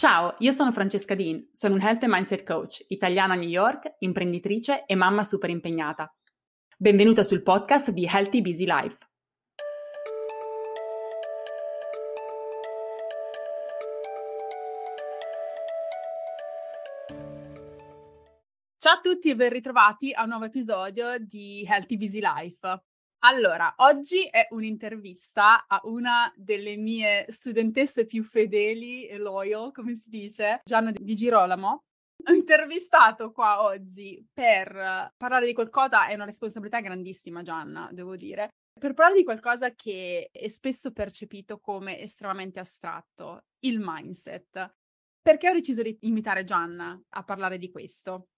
Ciao, 0.00 0.34
io 0.38 0.52
sono 0.52 0.72
Francesca 0.72 1.14
Dean, 1.14 1.50
sono 1.52 1.74
un 1.74 1.82
Health 1.82 2.04
and 2.04 2.12
Mindset 2.14 2.42
Coach, 2.42 2.86
italiana 2.88 3.34
a 3.34 3.36
New 3.36 3.50
York, 3.50 3.96
imprenditrice 3.98 4.86
e 4.86 4.94
mamma 4.94 5.22
super 5.24 5.50
impegnata. 5.50 6.10
Benvenuta 6.78 7.22
sul 7.22 7.42
podcast 7.42 7.90
di 7.90 8.08
Healthy 8.10 8.40
Busy 8.40 8.64
Life. 8.64 8.96
Ciao 18.78 18.94
a 18.94 19.00
tutti 19.02 19.28
e 19.28 19.36
ben 19.36 19.50
ritrovati 19.50 20.14
a 20.14 20.22
un 20.22 20.30
nuovo 20.30 20.46
episodio 20.46 21.18
di 21.18 21.62
Healthy 21.68 21.98
Busy 21.98 22.20
Life. 22.20 22.89
Allora, 23.22 23.74
oggi 23.78 24.24
è 24.24 24.46
un'intervista 24.50 25.66
a 25.66 25.78
una 25.84 26.32
delle 26.34 26.76
mie 26.76 27.26
studentesse 27.28 28.06
più 28.06 28.24
fedeli 28.24 29.06
e 29.06 29.18
loyal, 29.18 29.72
come 29.72 29.94
si 29.94 30.08
dice, 30.08 30.60
Gianna 30.64 30.90
Di 30.90 31.14
Girolamo. 31.14 31.84
Ho 32.28 32.32
intervistato 32.32 33.30
qua 33.30 33.62
oggi 33.62 34.26
per 34.32 35.12
parlare 35.18 35.44
di 35.44 35.52
qualcosa, 35.52 36.06
è 36.06 36.14
una 36.14 36.24
responsabilità 36.24 36.80
grandissima, 36.80 37.42
Gianna, 37.42 37.90
devo 37.92 38.16
dire, 38.16 38.48
per 38.78 38.94
parlare 38.94 39.18
di 39.18 39.24
qualcosa 39.24 39.74
che 39.74 40.30
è 40.32 40.48
spesso 40.48 40.90
percepito 40.90 41.58
come 41.58 42.00
estremamente 42.00 42.58
astratto, 42.58 43.44
il 43.66 43.80
mindset. 43.82 44.76
Perché 45.20 45.50
ho 45.50 45.52
deciso 45.52 45.82
di 45.82 45.94
invitare 46.00 46.44
Gianna 46.44 46.98
a 47.10 47.22
parlare 47.22 47.58
di 47.58 47.70
questo? 47.70 48.28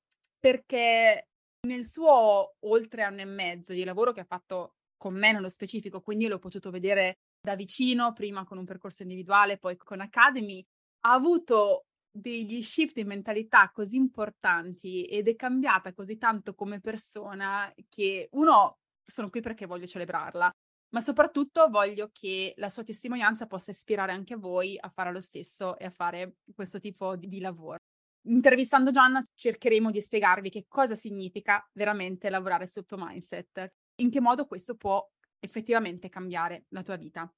Perché 0.40 1.28
nel 1.66 1.86
suo 1.86 2.56
oltre 2.60 3.02
anno 3.02 3.20
e 3.20 3.24
mezzo 3.24 3.72
di 3.72 3.84
lavoro 3.84 4.12
che 4.12 4.20
ha 4.20 4.24
fatto 4.24 4.74
con 4.96 5.14
me 5.14 5.32
nello 5.32 5.48
specifico, 5.48 6.00
quindi 6.00 6.26
l'ho 6.26 6.38
potuto 6.38 6.70
vedere 6.70 7.18
da 7.40 7.56
vicino, 7.56 8.12
prima 8.12 8.44
con 8.44 8.58
un 8.58 8.64
percorso 8.64 9.02
individuale, 9.02 9.58
poi 9.58 9.76
con 9.76 10.00
Academy, 10.00 10.64
ha 11.06 11.12
avuto 11.12 11.86
degli 12.10 12.62
shift 12.62 12.98
in 12.98 13.06
mentalità 13.06 13.70
così 13.72 13.96
importanti 13.96 15.04
ed 15.06 15.28
è 15.28 15.34
cambiata 15.34 15.92
così 15.92 16.18
tanto 16.18 16.54
come 16.54 16.80
persona 16.80 17.72
che 17.88 18.28
uno 18.32 18.78
sono 19.04 19.30
qui 19.30 19.40
perché 19.40 19.66
voglio 19.66 19.86
celebrarla, 19.86 20.50
ma 20.90 21.00
soprattutto 21.00 21.68
voglio 21.68 22.10
che 22.12 22.54
la 22.56 22.68
sua 22.68 22.84
testimonianza 22.84 23.46
possa 23.46 23.70
ispirare 23.70 24.12
anche 24.12 24.36
voi 24.36 24.76
a 24.78 24.88
fare 24.88 25.10
lo 25.12 25.20
stesso 25.20 25.78
e 25.78 25.86
a 25.86 25.90
fare 25.90 26.36
questo 26.54 26.78
tipo 26.78 27.16
di, 27.16 27.28
di 27.28 27.40
lavoro. 27.40 27.78
Intervistando 28.24 28.92
Gianna 28.92 29.22
cercheremo 29.34 29.90
di 29.90 30.00
spiegarvi 30.00 30.48
che 30.48 30.66
cosa 30.68 30.94
significa 30.94 31.68
veramente 31.72 32.30
lavorare 32.30 32.68
sul 32.68 32.86
tuo 32.86 32.98
mindset, 32.98 33.72
in 33.96 34.10
che 34.10 34.20
modo 34.20 34.46
questo 34.46 34.76
può 34.76 35.04
effettivamente 35.40 36.08
cambiare 36.08 36.66
la 36.68 36.82
tua 36.82 36.96
vita. 36.96 37.30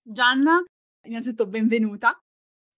Gianna, 0.00 0.64
innanzitutto 1.04 1.46
benvenuta. 1.46 2.18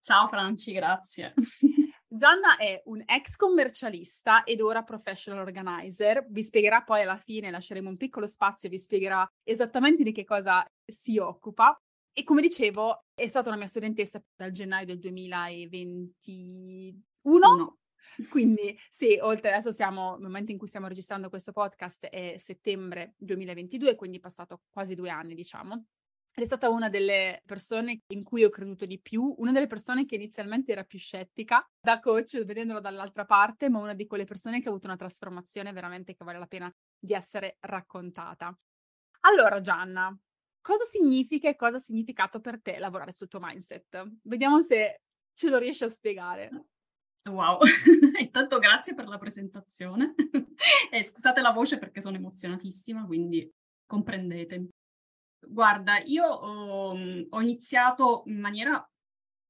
Ciao 0.01 0.27
Franci, 0.27 0.73
grazie. 0.73 1.33
Gianna 2.07 2.57
è 2.57 2.83
un 2.87 3.03
ex 3.07 3.37
commercialista 3.37 4.45
ed 4.45 4.61
ora 4.61 4.83
professional 4.83 5.41
organizer. 5.41 6.27
Vi 6.29 6.43
spiegherà 6.43 6.83
poi 6.83 7.03
alla 7.03 7.17
fine, 7.17 7.51
lasceremo 7.51 7.89
un 7.89 7.97
piccolo 7.97 8.27
spazio 8.27 8.69
e 8.69 8.71
vi 8.71 8.79
spiegherà 8.79 9.27
esattamente 9.43 10.03
di 10.03 10.13
che 10.13 10.25
cosa 10.25 10.65
si 10.85 11.19
occupa. 11.19 11.77
E 12.13 12.23
come 12.23 12.41
dicevo, 12.41 13.05
è 13.15 13.29
stata 13.29 13.49
una 13.49 13.59
mia 13.59 13.67
studentessa 13.67 14.23
dal 14.37 14.51
gennaio 14.51 14.87
del 14.87 14.99
2021. 14.99 17.14
Uno. 17.25 17.79
Quindi 18.31 18.79
sì, 18.91 19.19
oltre 19.21 19.53
adesso 19.53 19.73
siamo, 19.73 20.13
nel 20.13 20.27
momento 20.27 20.53
in 20.53 20.59
cui 20.59 20.69
stiamo 20.69 20.87
registrando 20.87 21.29
questo 21.29 21.53
podcast 21.53 22.07
è 22.07 22.37
settembre 22.39 23.15
2022, 23.19 23.97
quindi 23.97 24.19
è 24.19 24.21
passato 24.21 24.63
quasi 24.71 24.95
due 24.95 25.11
anni, 25.11 25.35
diciamo. 25.35 25.87
Ed 26.37 26.43
è 26.43 26.47
stata 26.47 26.69
una 26.69 26.89
delle 26.89 27.43
persone 27.45 28.03
in 28.09 28.25
cui 28.25 28.43
ho 28.45 28.51
creduto 28.51 28.87
di 28.87 29.01
più, 29.01 29.35
una 29.39 29.53
delle 29.53 29.69
persone 29.69 30.05
che 30.05 30.17
inizialmente 30.17 30.73
era 30.73 30.83
più 30.83 30.99
scettica 30.99 31.65
da 31.81 32.01
coach, 32.01 32.45
vedendolo 32.45 32.81
dall'altra 32.81 33.25
parte, 33.25 33.69
ma 33.69 33.79
una 33.79 33.95
di 33.95 34.07
quelle 34.07 34.25
persone 34.25 34.61
che 34.61 34.67
ha 34.67 34.71
avuto 34.71 34.87
una 34.87 34.97
trasformazione 34.97 35.73
veramente 35.73 36.15
che 36.15 36.25
vale 36.25 36.39
la 36.39 36.47
pena 36.47 36.73
di 36.99 37.15
essere 37.15 37.57
raccontata. 37.61 38.57
Allora, 39.21 39.61
Gianna, 39.61 40.17
cosa 40.61 40.85
significa 40.85 41.49
e 41.49 41.57
cosa 41.57 41.77
ha 41.77 41.81
significato 41.81 42.41
per 42.41 42.61
te 42.61 42.79
lavorare 42.79 43.13
sul 43.13 43.29
tuo 43.29 43.41
mindset? 43.41 44.05
Vediamo 44.23 44.61
se 44.63 45.03
ce 45.33 45.49
lo 45.49 45.59
riesci 45.59 45.85
a 45.85 45.89
spiegare. 45.89 46.51
Wow, 47.27 47.61
intanto 48.21 48.59
grazie 48.59 48.95
per 48.95 49.09
la 49.09 49.19
presentazione. 49.19 50.15
e 50.91 51.03
scusate 51.03 51.41
la 51.41 51.53
voce 51.53 51.79
perché 51.79 52.01
sono 52.01 52.17
emozionatissima, 52.17 53.07
quindi 53.07 53.51
comprendete. 53.87 54.69
Guarda, 55.47 55.99
io 55.99 56.27
ho, 56.27 56.97
ho 57.29 57.41
iniziato 57.41 58.23
in 58.27 58.41
maniera 58.41 58.87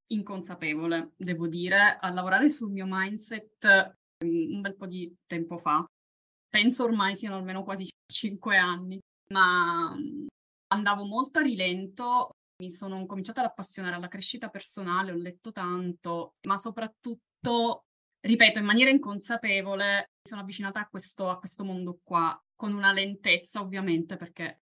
inconsapevole, 0.07 1.13
devo 1.17 1.47
dire, 1.47 1.99
a 2.01 2.11
lavorare 2.11 2.51
sul 2.51 2.71
mio 2.71 2.87
mindset 2.89 3.97
un 4.25 4.61
bel 4.61 4.77
po' 4.77 4.87
di 4.87 5.13
tempo 5.27 5.59
fa. 5.59 5.85
Penso 6.49 6.85
ormai 6.85 7.17
siano 7.17 7.37
almeno 7.37 7.63
quasi 7.63 7.89
cinque 8.07 8.57
anni, 8.57 9.01
ma 9.31 9.95
andavo 10.69 11.05
molto 11.05 11.39
a 11.41 11.43
rilento 11.43 12.31
mi 12.57 12.71
sono 12.71 13.05
cominciata 13.07 13.41
ad 13.41 13.49
appassionare 13.49 13.97
alla 13.97 14.09
crescita 14.09 14.49
personale, 14.49 15.11
ho 15.11 15.17
letto 15.17 15.51
tanto, 15.51 16.35
ma 16.47 16.57
soprattutto, 16.57 17.23
ripeto, 18.21 18.59
in 18.59 18.65
maniera 18.65 18.91
inconsapevole, 18.91 19.97
mi 19.97 20.29
sono 20.29 20.41
avvicinata 20.41 20.81
a 20.81 20.89
questo, 20.89 21.29
a 21.29 21.39
questo 21.39 21.65
mondo 21.65 22.01
qua, 22.03 22.39
con 22.55 22.73
una 22.73 22.93
lentezza 22.93 23.61
ovviamente 23.61 24.17
perché 24.17 24.61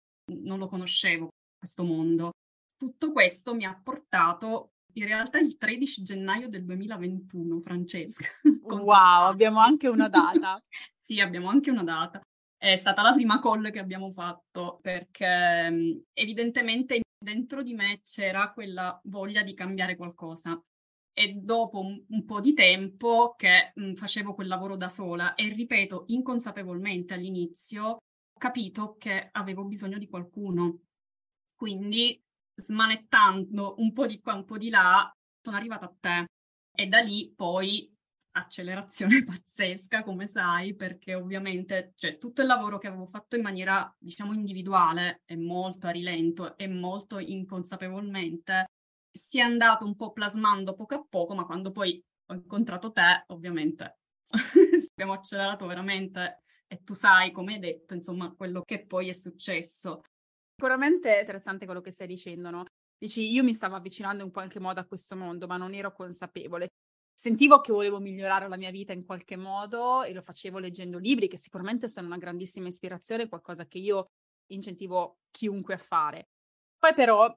non 0.43 0.59
lo 0.59 0.67
conoscevo, 0.67 1.29
questo 1.57 1.83
mondo. 1.83 2.31
Tutto 2.77 3.11
questo 3.11 3.55
mi 3.55 3.65
ha 3.65 3.79
portato 3.81 4.71
in 4.97 5.05
realtà 5.05 5.39
il 5.39 5.57
13 5.57 6.03
gennaio 6.03 6.49
del 6.49 6.65
2021, 6.65 7.61
Francesca. 7.61 8.27
Wow, 8.65 9.27
abbiamo 9.27 9.59
anche 9.59 9.87
una 9.87 10.09
data. 10.09 10.59
sì, 11.01 11.19
abbiamo 11.19 11.49
anche 11.49 11.69
una 11.69 11.83
data. 11.83 12.19
È 12.57 12.75
stata 12.75 13.01
la 13.01 13.13
prima 13.13 13.39
call 13.39 13.71
che 13.71 13.79
abbiamo 13.79 14.11
fatto 14.11 14.79
perché 14.81 16.03
evidentemente 16.13 17.01
dentro 17.17 17.61
di 17.61 17.73
me 17.73 18.01
c'era 18.03 18.51
quella 18.51 18.99
voglia 19.03 19.43
di 19.43 19.53
cambiare 19.53 19.95
qualcosa. 19.95 20.59
E 21.17 21.33
dopo 21.33 21.79
un, 21.79 22.03
un 22.09 22.25
po' 22.25 22.41
di 22.41 22.53
tempo 22.53 23.35
che 23.37 23.71
mh, 23.73 23.93
facevo 23.93 24.33
quel 24.33 24.47
lavoro 24.47 24.75
da 24.75 24.89
sola 24.89 25.33
e 25.35 25.47
ripeto, 25.47 26.05
inconsapevolmente 26.07 27.13
all'inizio, 27.13 27.85
ho 27.85 27.99
capito 28.37 28.97
che 28.97 29.29
avevo 29.31 29.63
bisogno 29.63 29.97
di 29.97 30.09
qualcuno. 30.09 30.81
Quindi, 31.55 32.21
smanettando 32.55 33.75
un 33.77 33.93
po' 33.93 34.05
di 34.07 34.19
qua, 34.19 34.33
un 34.33 34.43
po' 34.43 34.57
di 34.57 34.69
là, 34.69 35.09
sono 35.39 35.55
arrivata 35.55 35.85
a 35.85 35.95
te. 35.97 36.25
E 36.77 36.87
da 36.87 36.99
lì 36.99 37.31
poi 37.33 37.89
accelerazione 38.31 39.23
pazzesca, 39.23 40.03
come 40.03 40.27
sai, 40.27 40.75
perché 40.75 41.15
ovviamente 41.15 41.93
cioè, 41.95 42.17
tutto 42.17 42.41
il 42.41 42.47
lavoro 42.47 42.77
che 42.77 42.87
avevo 42.87 43.05
fatto 43.05 43.37
in 43.37 43.41
maniera, 43.41 43.89
diciamo, 43.97 44.33
individuale 44.33 45.21
e 45.25 45.37
molto 45.37 45.87
a 45.87 45.91
rilento 45.91 46.57
e 46.57 46.67
molto 46.67 47.19
inconsapevolmente 47.19 48.65
si 49.17 49.39
è 49.39 49.41
andato 49.41 49.85
un 49.85 49.95
po' 49.95 50.11
plasmando 50.11 50.73
poco 50.73 50.95
a 50.95 51.05
poco, 51.07 51.35
ma 51.35 51.45
quando 51.45 51.71
poi 51.71 52.03
ho 52.27 52.33
incontrato 52.33 52.91
te, 52.91 53.23
ovviamente 53.27 53.99
abbiamo 54.91 55.13
accelerato 55.13 55.65
veramente 55.65 56.43
e 56.67 56.83
tu 56.83 56.93
sai, 56.93 57.31
come 57.31 57.53
hai 57.53 57.59
detto, 57.59 57.93
insomma, 57.93 58.33
quello 58.33 58.61
che 58.63 58.85
poi 58.85 59.09
è 59.09 59.13
successo. 59.13 60.01
Sicuramente 60.55 61.15
è 61.15 61.19
interessante 61.19 61.65
quello 61.65 61.81
che 61.81 61.91
stai 61.91 62.07
dicendo, 62.07 62.49
no? 62.49 62.65
Dici, 62.97 63.31
io 63.31 63.43
mi 63.43 63.53
stavo 63.53 63.75
avvicinando 63.75 64.23
in 64.23 64.31
qualche 64.31 64.59
modo 64.59 64.79
a 64.79 64.85
questo 64.85 65.15
mondo, 65.15 65.47
ma 65.47 65.57
non 65.57 65.73
ero 65.73 65.91
consapevole 65.91 66.69
sentivo 67.17 67.61
che 67.61 67.71
volevo 67.71 67.99
migliorare 67.99 68.49
la 68.49 68.57
mia 68.57 68.69
vita 68.69 68.91
in 68.91 69.05
qualche 69.05 69.37
modo 69.37 70.03
e 70.03 70.11
lo 70.11 70.21
facevo 70.21 70.59
leggendo 70.59 70.97
libri 70.97 71.29
che 71.29 71.37
sicuramente 71.37 71.87
sono 71.87 72.07
una 72.07 72.17
grandissima 72.17 72.67
ispirazione, 72.67 73.29
qualcosa 73.29 73.65
che 73.65 73.77
io 73.77 74.09
incentivo 74.47 75.19
chiunque 75.31 75.75
a 75.75 75.77
fare. 75.77 76.27
Poi 76.77 76.93
però 76.93 77.33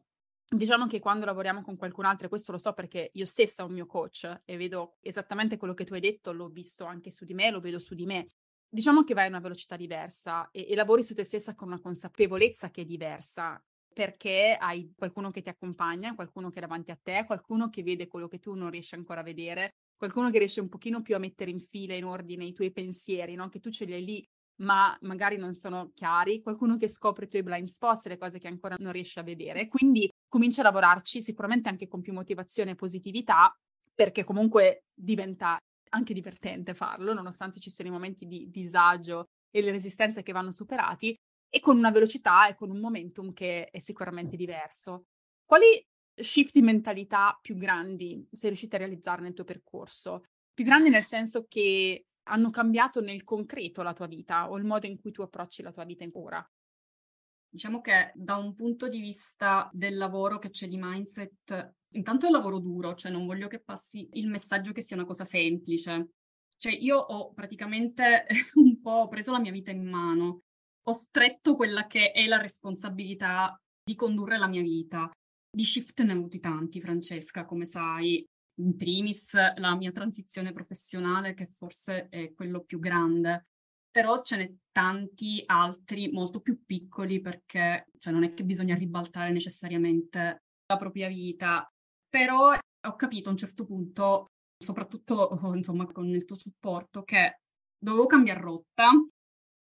diciamo 0.48 0.86
che 0.86 0.98
quando 0.98 1.25
lavoriamo 1.26 1.62
con 1.62 1.76
qualcun 1.76 2.04
altro, 2.04 2.26
e 2.26 2.28
questo 2.28 2.53
lo 2.53 2.59
so 2.59 2.72
perché 2.72 3.10
io 3.12 3.25
stessa 3.25 3.64
ho 3.64 3.66
un 3.66 3.75
mio 3.75 3.86
coach 3.86 4.42
e 4.44 4.56
vedo 4.56 4.96
esattamente 5.00 5.56
quello 5.56 5.75
che 5.75 5.84
tu 5.84 5.94
hai 5.94 6.00
detto, 6.00 6.32
l'ho 6.32 6.49
visto 6.49 6.84
anche 6.84 7.11
su 7.11 7.25
di 7.25 7.34
me, 7.34 7.50
lo 7.50 7.61
vedo 7.61 7.78
su 7.78 7.94
di 7.94 8.06
me. 8.06 8.26
Diciamo 8.70 9.02
che 9.02 9.14
vai 9.14 9.26
a 9.26 9.28
una 9.28 9.40
velocità 9.40 9.76
diversa 9.76 10.50
e, 10.50 10.67
e 10.69 10.75
lavori 10.75 11.02
su 11.02 11.14
te 11.14 11.25
stessa 11.25 11.55
con 11.55 11.69
una 11.69 11.81
consapevolezza 11.81 12.70
che 12.70 12.82
è 12.82 12.84
diversa 12.84 13.62
perché 13.99 14.56
hai 14.58 14.93
qualcuno 14.96 15.31
che 15.31 15.43
ti 15.43 15.49
accompagna, 15.49 16.14
qualcuno 16.14 16.50
che 16.50 16.58
è 16.58 16.61
davanti 16.61 16.93
a 16.93 16.99
te, 17.02 17.25
qualcuno 17.26 17.69
che 17.69 17.82
vede 17.82 18.06
quello 18.06 18.28
che 18.28 18.38
tu 18.38 18.55
non 18.55 18.70
riesci 18.70 18.94
ancora 18.94 19.20
a 19.20 19.25
vedere, 19.25 19.72
qualcuno 19.96 20.31
che 20.31 20.38
riesce 20.38 20.61
un 20.61 20.69
pochino 20.69 21.02
più 21.02 21.17
a 21.17 21.19
mettere 21.19 21.50
in 21.50 21.58
fila, 21.58 21.94
in 21.94 22.05
ordine 22.05 22.44
i 22.44 22.52
tuoi 22.52 22.70
pensieri, 22.70 23.34
no? 23.34 23.49
che 23.49 23.58
tu 23.58 23.70
ce 23.70 23.87
li 23.87 23.94
hai 23.94 24.05
lì, 24.05 24.25
ma 24.61 24.96
magari 25.00 25.37
non 25.37 25.55
sono 25.55 25.90
chiari, 25.94 26.40
qualcuno 26.43 26.76
che 26.76 26.88
scopre 26.88 27.25
i 27.25 27.28
tuoi 27.28 27.43
blind 27.43 27.67
spots, 27.67 28.06
le 28.06 28.19
cose 28.19 28.38
che 28.38 28.46
ancora 28.46 28.76
non 28.78 28.93
riesci 28.93 29.19
a 29.19 29.22
vedere. 29.22 29.67
Quindi 29.67 30.08
comincia 30.28 30.60
a 30.60 30.64
lavorarci 30.64 31.22
sicuramente 31.22 31.69
anche 31.69 31.88
con 31.88 32.00
più 32.00 32.12
motivazione 32.12 32.72
e 32.72 32.75
positività, 32.75 33.52
perché 33.94 34.25
comunque 34.25 34.84
diventa 34.94 35.56
anche 35.90 36.12
divertente 36.14 36.75
farlo, 36.75 37.14
nonostante 37.14 37.60
ci 37.60 37.70
siano 37.70 37.90
i 37.90 37.92
momenti 37.94 38.26
di 38.26 38.48
disagio 38.50 39.26
e 39.50 39.62
le 39.62 39.70
resistenze 39.70 40.22
che 40.22 40.32
vanno 40.32 40.52
superati, 40.52 41.16
e 41.50 41.60
con 41.60 41.76
una 41.78 41.90
velocità 41.90 42.46
e 42.46 42.54
con 42.54 42.70
un 42.70 42.78
momentum 42.78 43.32
che 43.32 43.66
è 43.70 43.78
sicuramente 43.78 44.36
diverso. 44.36 45.04
Quali 45.46 45.82
shift 46.14 46.52
di 46.52 46.62
mentalità 46.62 47.38
più 47.40 47.56
grandi 47.56 48.26
sei 48.31 48.50
riuscita 48.50 48.76
a 48.76 48.81
realizzare 48.81 49.22
nel 49.22 49.32
tuo 49.32 49.44
percorso? 49.44 50.24
Più 50.52 50.64
grandi 50.64 50.90
nel 50.90 51.04
senso 51.04 51.46
che 51.48 52.04
hanno 52.24 52.50
cambiato 52.50 53.00
nel 53.00 53.24
concreto 53.24 53.82
la 53.82 53.94
tua 53.94 54.06
vita 54.06 54.50
o 54.50 54.58
il 54.58 54.64
modo 54.64 54.86
in 54.86 54.98
cui 55.00 55.10
tu 55.12 55.22
approcci 55.22 55.62
la 55.62 55.72
tua 55.72 55.84
vita 55.84 56.04
ora? 56.12 56.46
Diciamo 57.50 57.80
che 57.80 58.12
da 58.14 58.36
un 58.36 58.54
punto 58.54 58.88
di 58.88 59.00
vista 59.00 59.70
del 59.72 59.96
lavoro 59.96 60.38
che 60.38 60.50
c'è 60.50 60.68
di 60.68 60.76
mindset, 60.78 61.74
intanto 61.92 62.26
è 62.26 62.28
un 62.28 62.34
lavoro 62.34 62.58
duro, 62.58 62.94
cioè 62.94 63.10
non 63.10 63.26
voglio 63.26 63.48
che 63.48 63.60
passi 63.60 64.08
il 64.12 64.28
messaggio 64.28 64.72
che 64.72 64.82
sia 64.82 64.96
una 64.96 65.06
cosa 65.06 65.24
semplice. 65.24 66.10
Cioè 66.58 66.72
io 66.72 66.98
ho 66.98 67.32
praticamente 67.32 68.26
un 68.54 68.80
po' 68.80 69.08
preso 69.08 69.32
la 69.32 69.40
mia 69.40 69.52
vita 69.52 69.70
in 69.70 69.88
mano, 69.88 70.42
ho 70.82 70.92
stretto 70.92 71.56
quella 71.56 71.86
che 71.86 72.12
è 72.12 72.26
la 72.26 72.40
responsabilità 72.40 73.58
di 73.82 73.94
condurre 73.94 74.36
la 74.36 74.46
mia 74.48 74.62
vita. 74.62 75.10
Di 75.50 75.64
shift 75.64 76.02
ne 76.02 76.12
ho 76.12 76.16
avuti 76.16 76.40
tanti, 76.40 76.80
Francesca, 76.80 77.44
come 77.46 77.64
sai. 77.64 78.24
In 78.60 78.76
primis 78.76 79.34
la 79.56 79.74
mia 79.76 79.92
transizione 79.92 80.52
professionale, 80.52 81.32
che 81.32 81.46
forse 81.46 82.08
è 82.08 82.32
quello 82.34 82.62
più 82.62 82.78
grande 82.78 83.46
però 83.98 84.22
ce 84.22 84.36
n'è 84.36 84.54
tanti 84.70 85.42
altri 85.46 86.08
molto 86.12 86.38
più 86.38 86.64
piccoli 86.64 87.20
perché 87.20 87.88
cioè, 87.98 88.12
non 88.12 88.22
è 88.22 88.32
che 88.32 88.44
bisogna 88.44 88.76
ribaltare 88.76 89.32
necessariamente 89.32 90.44
la 90.66 90.76
propria 90.76 91.08
vita, 91.08 91.68
però 92.08 92.52
ho 92.52 92.94
capito 92.94 93.28
a 93.28 93.32
un 93.32 93.38
certo 93.38 93.66
punto, 93.66 94.26
soprattutto 94.56 95.36
insomma 95.52 95.84
con 95.86 96.06
il 96.06 96.24
tuo 96.24 96.36
supporto, 96.36 97.02
che 97.02 97.40
dovevo 97.76 98.06
cambiare 98.06 98.40
rotta, 98.40 98.88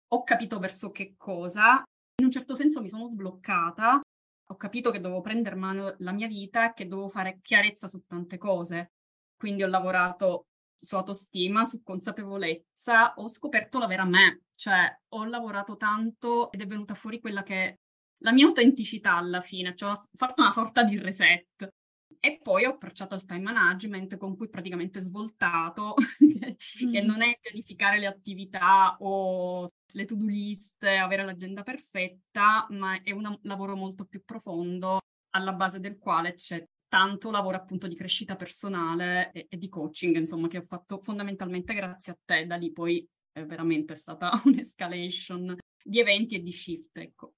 ho 0.07 0.24
capito 0.24 0.57
verso 0.57 0.89
che 0.89 1.13
cosa, 1.16 1.83
in 2.16 2.25
un 2.25 2.31
certo 2.31 2.56
senso 2.56 2.81
mi 2.81 2.89
sono 2.89 3.07
sbloccata, 3.07 4.01
ho 4.50 4.56
capito 4.56 4.89
che 4.89 5.01
dovevo 5.01 5.22
prendere 5.22 5.56
mano 5.56 5.94
la 6.00 6.13
mia 6.13 6.25
vita 6.25 6.72
e 6.72 6.74
che 6.74 6.88
dovevo 6.88 7.10
fare 7.10 7.42
chiarezza 7.44 7.88
su 7.88 8.04
tante 8.07 8.39
cose. 8.39 8.94
Quindi 9.38 9.62
ho 9.62 9.68
lavorato 9.68 10.45
su 10.86 10.96
autostima, 10.96 11.66
su 11.66 11.82
consapevolezza, 11.84 13.14
ho 13.16 13.28
scoperto 13.28 13.80
la 13.80 13.88
vera 13.88 14.06
me, 14.06 14.44
cioè 14.54 14.96
ho 15.10 15.26
lavorato 15.26 15.76
tanto 15.76 16.52
ed 16.52 16.62
è 16.62 16.68
venuta 16.68 16.94
fuori 16.94 17.20
quella 17.20 17.44
che 17.44 17.56
è 17.56 17.78
la 18.20 18.32
mia 18.32 18.46
autenticità 18.46 19.16
alla 19.16 19.42
fine, 19.42 19.76
cioè 19.76 19.92
ho 19.92 20.04
fatto 20.14 20.42
una 20.42 20.52
sorta 20.52 20.84
di 20.84 20.98
reset. 21.00 21.68
E 22.20 22.40
poi 22.42 22.66
ho 22.66 22.72
approcciato 22.72 23.14
al 23.14 23.26
time 23.26 23.52
management 23.52 24.18
con 24.18 24.36
cui 24.36 24.50
praticamente 24.50 25.00
svoltato, 25.00 25.94
mm. 26.24 26.92
che 26.92 27.02
non 27.02 27.22
è 27.22 27.38
pianificare 27.40 28.00
le 28.00 28.08
attività 28.08 28.96
o 29.00 29.70
le 29.92 30.06
to-do 30.06 30.26
list, 30.26 30.84
avere 30.84 31.24
l'agenda 31.24 31.62
perfetta, 31.62 32.66
ma 32.70 33.02
è 33.04 33.12
un 33.12 33.38
lavoro 33.44 33.76
molto 33.76 34.06
più 34.06 34.24
profondo 34.24 35.02
alla 35.32 35.54
base 35.54 35.80
del 35.80 35.98
quale 35.98 36.34
c'è 36.34 36.66
tanto 36.96 37.30
lavoro 37.30 37.58
appunto 37.58 37.90
di 37.90 37.96
crescita 37.96 38.38
personale 38.38 39.32
e, 39.34 39.48
e, 39.50 39.58
di 39.58 39.68
coaching, 39.68 40.16
insomma, 40.16 40.48
che 40.48 40.60
ho 40.60 40.62
fatto 40.62 41.02
fondamentalmente 41.02 41.74
grazie 41.74 42.14
a 42.14 42.18
te. 42.24 42.46
Da 42.46 42.56
lì 42.56 42.72
poi 42.72 43.06
è 43.34 43.44
veramente 43.44 43.96
stata 43.96 44.32
un'escalation 44.46 45.58
di 45.84 46.00
eventi 46.00 46.36
e 46.36 46.42
di 46.42 46.54
shift, 46.54 46.96
ecco. 46.96 47.34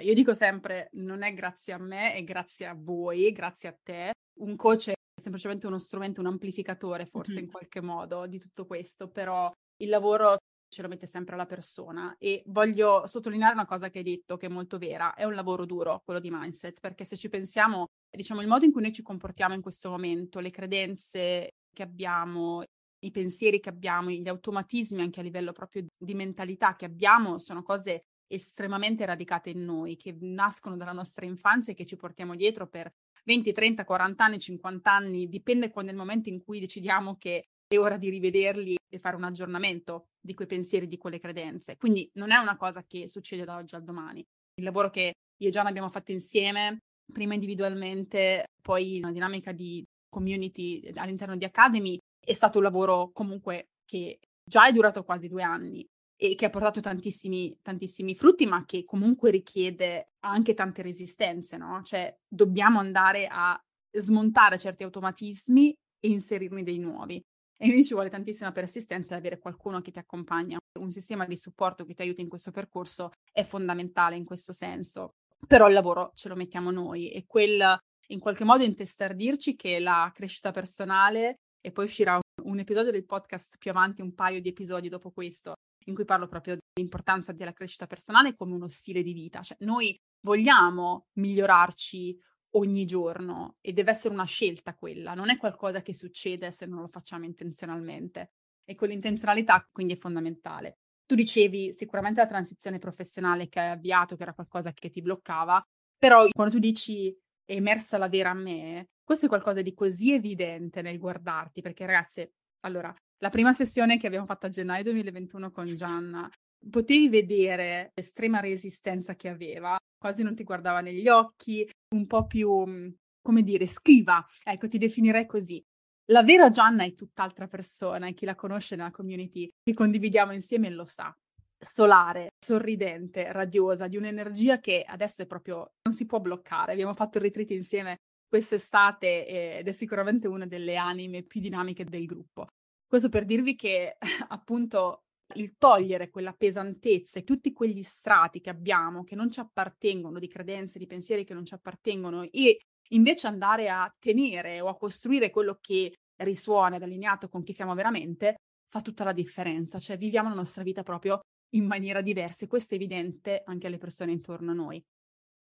Io 0.00 0.14
dico 0.14 0.32
sempre, 0.32 0.88
non 0.92 1.22
è 1.22 1.34
grazie 1.34 1.74
a 1.74 1.78
me, 1.78 2.14
è 2.14 2.24
grazie 2.24 2.64
a 2.64 2.74
voi, 2.74 3.30
grazie 3.32 3.68
a 3.68 3.76
te. 3.82 4.12
Un 4.38 4.56
coach 4.56 4.88
è 4.88 4.94
semplicemente 5.20 5.66
uno 5.66 5.78
strumento, 5.78 6.20
un 6.20 6.28
amplificatore 6.28 7.04
forse 7.04 7.34
mm-hmm. 7.34 7.42
in 7.42 7.50
qualche 7.50 7.82
modo 7.82 8.26
di 8.26 8.38
tutto 8.38 8.64
questo, 8.64 9.10
però 9.10 9.52
il 9.76 9.90
lavoro 9.90 10.38
ce 10.72 10.80
lo 10.80 10.88
mette 10.88 11.06
sempre 11.06 11.34
alla 11.34 11.44
persona. 11.44 12.16
E 12.18 12.42
voglio 12.46 13.06
sottolineare 13.06 13.52
una 13.52 13.66
cosa 13.66 13.90
che 13.90 13.98
hai 13.98 14.04
detto 14.04 14.38
che 14.38 14.46
è 14.46 14.48
molto 14.48 14.78
vera, 14.78 15.12
è 15.14 15.24
un 15.24 15.34
lavoro 15.34 15.66
duro 15.66 16.00
quello 16.02 16.18
di 16.18 16.30
mindset, 16.30 16.80
perché 16.80 17.04
se 17.04 17.16
ci 17.16 17.28
pensiamo, 17.28 17.88
diciamo 18.10 18.40
il 18.40 18.48
modo 18.48 18.64
in 18.64 18.72
cui 18.72 18.80
noi 18.80 18.92
ci 18.92 19.02
comportiamo 19.02 19.54
in 19.54 19.60
questo 19.60 19.90
momento, 19.90 20.40
le 20.40 20.50
credenze 20.50 21.56
che 21.72 21.82
abbiamo, 21.82 22.64
i 23.00 23.10
pensieri 23.10 23.60
che 23.60 23.68
abbiamo, 23.68 24.10
gli 24.10 24.26
automatismi 24.26 25.02
anche 25.02 25.20
a 25.20 25.22
livello 25.22 25.52
proprio 25.52 25.84
di 25.98 26.14
mentalità 26.14 26.74
che 26.74 26.86
abbiamo 26.86 27.38
sono 27.38 27.62
cose 27.62 28.04
estremamente 28.26 29.04
radicate 29.04 29.50
in 29.50 29.64
noi, 29.64 29.96
che 29.98 30.16
nascono 30.20 30.78
dalla 30.78 30.92
nostra 30.92 31.26
infanzia 31.26 31.74
e 31.74 31.76
che 31.76 31.84
ci 31.84 31.96
portiamo 31.96 32.34
dietro 32.34 32.66
per 32.66 32.90
20, 33.24 33.52
30, 33.52 33.84
40 33.84 34.24
anni, 34.24 34.38
50 34.38 34.90
anni, 34.90 35.28
dipende 35.28 35.70
quando 35.70 35.90
è 35.90 35.94
il 35.94 36.00
momento 36.00 36.30
in 36.30 36.42
cui 36.42 36.60
decidiamo 36.60 37.18
che 37.18 37.48
è 37.68 37.78
ora 37.78 37.98
di 37.98 38.08
rivederli 38.08 38.76
e 38.92 38.98
fare 38.98 39.16
un 39.16 39.24
aggiornamento 39.24 40.08
di 40.20 40.34
quei 40.34 40.46
pensieri, 40.46 40.86
di 40.86 40.98
quelle 40.98 41.18
credenze. 41.18 41.76
Quindi 41.76 42.08
non 42.14 42.30
è 42.30 42.36
una 42.36 42.56
cosa 42.56 42.84
che 42.86 43.08
succede 43.08 43.44
da 43.44 43.56
oggi 43.56 43.74
al 43.74 43.84
domani. 43.84 44.22
Il 44.54 44.64
lavoro 44.64 44.90
che 44.90 45.14
io 45.40 45.48
e 45.48 45.50
Gian 45.50 45.66
abbiamo 45.66 45.88
fatto 45.88 46.12
insieme, 46.12 46.78
prima 47.10 47.34
individualmente, 47.34 48.44
poi 48.60 48.98
una 48.98 49.12
dinamica 49.12 49.52
di 49.52 49.82
community 50.08 50.92
all'interno 50.94 51.36
di 51.36 51.44
Academy, 51.44 51.98
è 52.24 52.34
stato 52.34 52.58
un 52.58 52.64
lavoro 52.64 53.10
comunque 53.12 53.68
che 53.84 54.18
già 54.44 54.66
è 54.68 54.72
durato 54.72 55.02
quasi 55.04 55.28
due 55.28 55.42
anni 55.42 55.84
e 56.16 56.34
che 56.34 56.44
ha 56.44 56.50
portato 56.50 56.80
tantissimi, 56.80 57.56
tantissimi 57.62 58.14
frutti, 58.14 58.44
ma 58.46 58.64
che 58.64 58.84
comunque 58.84 59.30
richiede 59.30 60.10
anche 60.20 60.54
tante 60.54 60.82
resistenze, 60.82 61.56
no? 61.56 61.82
Cioè 61.82 62.14
dobbiamo 62.28 62.78
andare 62.78 63.26
a 63.26 63.58
smontare 63.90 64.58
certi 64.58 64.84
automatismi 64.84 65.72
e 65.98 66.08
inserirne 66.08 66.62
dei 66.62 66.78
nuovi. 66.78 67.20
E 67.62 67.66
quindi 67.66 67.84
ci 67.84 67.94
vuole 67.94 68.10
tantissima 68.10 68.50
persistenza 68.50 69.14
e 69.14 69.18
avere 69.18 69.38
qualcuno 69.38 69.80
che 69.82 69.92
ti 69.92 70.00
accompagna. 70.00 70.58
Un 70.80 70.90
sistema 70.90 71.26
di 71.26 71.36
supporto 71.36 71.84
che 71.84 71.94
ti 71.94 72.02
aiuta 72.02 72.20
in 72.20 72.28
questo 72.28 72.50
percorso 72.50 73.12
è 73.30 73.44
fondamentale 73.44 74.16
in 74.16 74.24
questo 74.24 74.52
senso. 74.52 75.10
Però 75.46 75.68
il 75.68 75.72
lavoro 75.72 76.10
ce 76.16 76.28
lo 76.28 76.34
mettiamo 76.34 76.72
noi 76.72 77.12
e 77.12 77.24
quel 77.24 77.78
in 78.08 78.18
qualche 78.18 78.42
modo 78.42 78.64
intestardirci 78.64 79.54
che 79.54 79.78
la 79.78 80.10
crescita 80.12 80.50
personale 80.50 81.36
e 81.60 81.70
poi 81.70 81.84
uscirà 81.84 82.18
un 82.42 82.58
episodio 82.58 82.90
del 82.90 83.06
podcast 83.06 83.58
più 83.58 83.70
avanti, 83.70 84.02
un 84.02 84.12
paio 84.12 84.40
di 84.40 84.48
episodi 84.48 84.88
dopo 84.88 85.12
questo, 85.12 85.52
in 85.84 85.94
cui 85.94 86.04
parlo 86.04 86.26
proprio 86.26 86.56
dell'importanza 86.56 87.30
della 87.30 87.52
crescita 87.52 87.86
personale 87.86 88.34
come 88.34 88.54
uno 88.54 88.66
stile 88.66 89.04
di 89.04 89.12
vita. 89.12 89.40
Cioè, 89.40 89.56
noi 89.60 89.96
vogliamo 90.20 91.06
migliorarci 91.12 92.18
ogni 92.52 92.84
giorno 92.84 93.56
e 93.60 93.72
deve 93.72 93.90
essere 93.90 94.14
una 94.14 94.24
scelta 94.24 94.74
quella, 94.74 95.14
non 95.14 95.30
è 95.30 95.36
qualcosa 95.36 95.82
che 95.82 95.94
succede 95.94 96.50
se 96.50 96.66
non 96.66 96.80
lo 96.80 96.88
facciamo 96.88 97.24
intenzionalmente 97.24 98.32
e 98.64 98.74
quell'intenzionalità 98.74 99.66
quindi 99.70 99.94
è 99.94 99.98
fondamentale. 99.98 100.78
Tu 101.06 101.14
dicevi 101.14 101.72
sicuramente 101.74 102.20
la 102.20 102.26
transizione 102.26 102.78
professionale 102.78 103.48
che 103.48 103.60
hai 103.60 103.70
avviato, 103.70 104.16
che 104.16 104.22
era 104.22 104.34
qualcosa 104.34 104.72
che 104.72 104.90
ti 104.90 105.02
bloccava, 105.02 105.62
però 105.98 106.26
quando 106.30 106.54
tu 106.54 106.60
dici 106.60 107.14
è 107.44 107.54
emersa 107.54 107.98
la 107.98 108.08
vera 108.08 108.32
me, 108.34 108.88
questo 109.02 109.26
è 109.26 109.28
qualcosa 109.28 109.62
di 109.62 109.74
così 109.74 110.12
evidente 110.12 110.80
nel 110.80 110.98
guardarti, 110.98 111.60
perché 111.60 111.84
ragazzi, 111.84 112.28
allora, 112.60 112.94
la 113.18 113.30
prima 113.30 113.52
sessione 113.52 113.98
che 113.98 114.06
abbiamo 114.06 114.26
fatto 114.26 114.46
a 114.46 114.48
gennaio 114.48 114.84
2021 114.84 115.50
con 115.50 115.74
Gianna, 115.74 116.30
potevi 116.70 117.08
vedere 117.08 117.92
l'estrema 117.94 118.40
resistenza 118.40 119.14
che 119.14 119.28
aveva, 119.28 119.76
quasi 119.98 120.22
non 120.22 120.34
ti 120.34 120.44
guardava 120.44 120.80
negli 120.80 121.08
occhi, 121.08 121.68
un 121.94 122.06
po' 122.06 122.26
più, 122.26 122.50
mhmm, 122.50 122.94
come 123.20 123.42
dire, 123.42 123.66
schiva. 123.66 124.24
Ecco, 124.42 124.68
ti 124.68 124.78
definirei 124.78 125.26
così. 125.26 125.62
La 126.06 126.22
vera 126.22 126.50
Gianna 126.50 126.84
è 126.84 126.94
tutt'altra 126.94 127.46
persona 127.46 128.08
e 128.08 128.14
chi 128.14 128.24
la 128.24 128.34
conosce 128.34 128.74
nella 128.74 128.90
community 128.90 129.48
che 129.62 129.74
condividiamo 129.74 130.32
insieme 130.32 130.68
lo 130.70 130.84
sa. 130.84 131.14
Solare, 131.58 132.30
sorridente, 132.44 133.30
radiosa, 133.30 133.86
di 133.86 133.96
un'energia 133.96 134.58
che 134.58 134.82
adesso 134.84 135.22
è 135.22 135.26
proprio 135.26 135.74
non 135.84 135.94
si 135.94 136.06
può 136.06 136.18
bloccare. 136.18 136.72
Abbiamo 136.72 136.94
fatto 136.94 137.18
il 137.18 137.24
retreat 137.24 137.50
insieme 137.50 137.98
quest'estate 138.28 139.58
ed 139.58 139.68
è 139.68 139.72
sicuramente 139.72 140.26
una 140.26 140.46
delle 140.46 140.76
anime 140.76 141.22
più 141.22 141.40
dinamiche 141.40 141.84
del 141.84 142.06
gruppo. 142.06 142.46
Questo 142.84 143.08
per 143.08 143.24
dirvi 143.24 143.54
che 143.54 143.96
appunto 144.28 145.04
il 145.34 145.56
togliere 145.58 146.10
quella 146.10 146.32
pesantezza 146.32 147.18
e 147.18 147.24
tutti 147.24 147.52
quegli 147.52 147.82
strati 147.82 148.40
che 148.40 148.50
abbiamo, 148.50 149.04
che 149.04 149.14
non 149.14 149.30
ci 149.30 149.40
appartengono, 149.40 150.18
di 150.18 150.28
credenze, 150.28 150.78
di 150.78 150.86
pensieri 150.86 151.24
che 151.24 151.34
non 151.34 151.44
ci 151.44 151.54
appartengono, 151.54 152.22
e 152.30 152.58
invece 152.90 153.26
andare 153.26 153.68
a 153.68 153.92
tenere 153.98 154.60
o 154.60 154.68
a 154.68 154.76
costruire 154.76 155.30
quello 155.30 155.58
che 155.60 155.94
risuona 156.22 156.76
ed 156.76 156.82
allineato 156.82 157.28
con 157.28 157.42
chi 157.42 157.52
siamo 157.52 157.74
veramente, 157.74 158.36
fa 158.68 158.80
tutta 158.80 159.04
la 159.04 159.12
differenza. 159.12 159.78
Cioè 159.78 159.96
viviamo 159.96 160.28
la 160.28 160.34
nostra 160.34 160.62
vita 160.62 160.82
proprio 160.82 161.20
in 161.54 161.66
maniera 161.66 162.00
diversa 162.00 162.44
e 162.44 162.48
questo 162.48 162.74
è 162.74 162.76
evidente 162.76 163.42
anche 163.44 163.66
alle 163.66 163.78
persone 163.78 164.12
intorno 164.12 164.52
a 164.52 164.54
noi. 164.54 164.82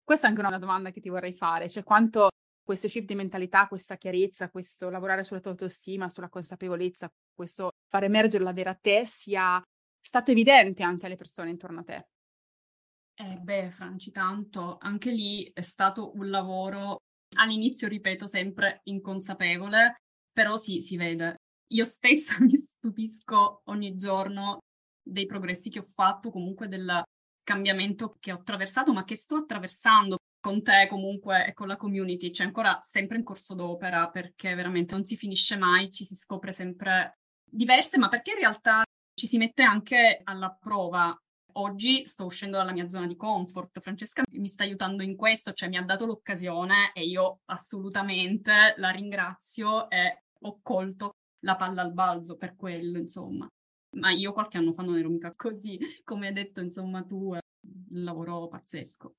Questa 0.03 0.27
è 0.27 0.29
anche 0.29 0.41
una 0.41 0.58
domanda 0.58 0.91
che 0.91 1.01
ti 1.01 1.10
vorrei 1.10 1.34
fare, 1.34 1.70
cioè 1.70 1.84
quanto 1.84 2.29
questo 2.63 2.88
shift 2.88 3.08
di 3.08 3.15
mentalità, 3.15 3.67
questa 3.67 3.96
chiarezza, 3.96 4.50
questo 4.50 4.89
lavorare 4.89 5.24
sulla 5.24 5.39
tua 5.39 5.51
autostima, 5.51 6.10
sulla 6.10 6.29
consapevolezza, 6.29 7.10
questo 7.34 7.72
far 7.89 8.03
emergere 8.03 8.44
la 8.44 8.53
vera 8.53 8.74
te 8.74 9.06
sia 9.06 9.62
stato 10.08 10.32
evidente 10.32 10.84
anche 10.84 11.06
alle 11.06 11.18
persone 11.18 11.50
intorno 11.52 11.82
a 11.82 11.84
te? 11.84 12.08
Eh 13.20 13.38
beh, 13.40 13.72
Franci, 13.72 14.12
tanto. 14.12 14.78
Anche 14.80 15.12
lì 15.12 15.50
è 15.54 15.62
stato 15.62 16.12
un 16.16 16.30
lavoro, 16.30 17.02
all'inizio, 17.36 17.88
ripeto, 17.88 18.28
sempre 18.28 18.82
inconsapevole, 18.84 19.96
però 20.32 20.56
sì, 20.56 20.82
si 20.82 20.98
vede. 20.98 21.38
Io 21.74 21.84
stessa 21.84 22.38
mi 22.44 22.56
stupisco 22.58 23.62
ogni 23.66 23.96
giorno 23.98 24.60
dei 25.02 25.26
progressi 25.26 25.70
che 25.70 25.80
ho 25.80 25.84
fatto, 25.84 26.30
comunque 26.30 26.68
del 26.68 27.02
cambiamento 27.44 28.18
che 28.20 28.32
ho 28.32 28.36
attraversato, 28.36 28.94
ma 28.94 29.04
che 29.04 29.16
sto 29.16 29.38
attraversando. 29.38 30.18
con 30.40 30.62
te 30.64 30.88
comunque 30.88 31.48
e 31.48 31.54
con 31.54 31.68
la 31.68 31.76
community 31.76 32.30
c'è 32.30 32.44
ancora 32.46 32.80
sempre 32.82 33.18
in 33.18 33.24
corso 33.24 33.54
d'opera 33.56 34.10
perché 34.10 34.54
veramente 34.56 34.94
non 34.94 35.04
si 35.04 35.18
finisce 35.18 35.58
mai, 35.58 35.92
ci 35.92 36.06
si 36.06 36.16
scopre 36.16 36.52
sempre 36.52 37.18
diverse, 37.44 37.98
ma 37.98 38.08
perché 38.08 38.32
in 38.32 38.38
realtà 38.38 38.84
ci 39.18 39.26
si 39.26 39.40
mette 39.40 39.64
anche 39.64 40.22
alla 40.24 40.52
prova. 40.52 41.20
Oggi 41.54 42.06
sto 42.06 42.26
uscendo 42.26 42.58
dalla 42.58 42.72
mia 42.72 42.88
zona 42.88 43.08
di 43.08 43.16
comfort, 43.16 43.80
Francesca 43.80 44.22
mi 44.34 44.48
sta 44.48 44.62
aiutando 44.62 45.02
in 45.02 45.16
questo, 45.16 45.54
cioè 45.54 45.70
mi 45.70 45.78
ha 45.78 45.82
dato 45.82 46.06
l'occasione 46.06 46.92
e 46.94 47.04
io 47.04 47.40
assolutamente 47.46 48.76
la 48.78 48.92
ringrazio 48.92 49.90
e 49.90 50.22
ho 50.42 50.60
colto 50.62 51.16
la 51.40 51.56
palla 51.56 51.82
al 51.82 51.94
balzo 51.94 52.38
per 52.38 52.56
quello, 52.56 53.00
insomma. 53.00 53.48
Ma 53.96 54.12
io 54.12 54.34
qualche 54.34 54.58
anno 54.58 54.74
fa 54.74 54.84
non 54.84 55.00
ero 55.00 55.10
mica 55.10 55.34
così, 55.36 55.80
come 56.04 56.28
hai 56.28 56.34
detto, 56.34 56.62
insomma, 56.62 57.04
tu, 57.04 57.34
eh, 57.34 57.40
un 57.90 58.04
lavoro 58.04 58.48
pazzesco. 58.48 59.16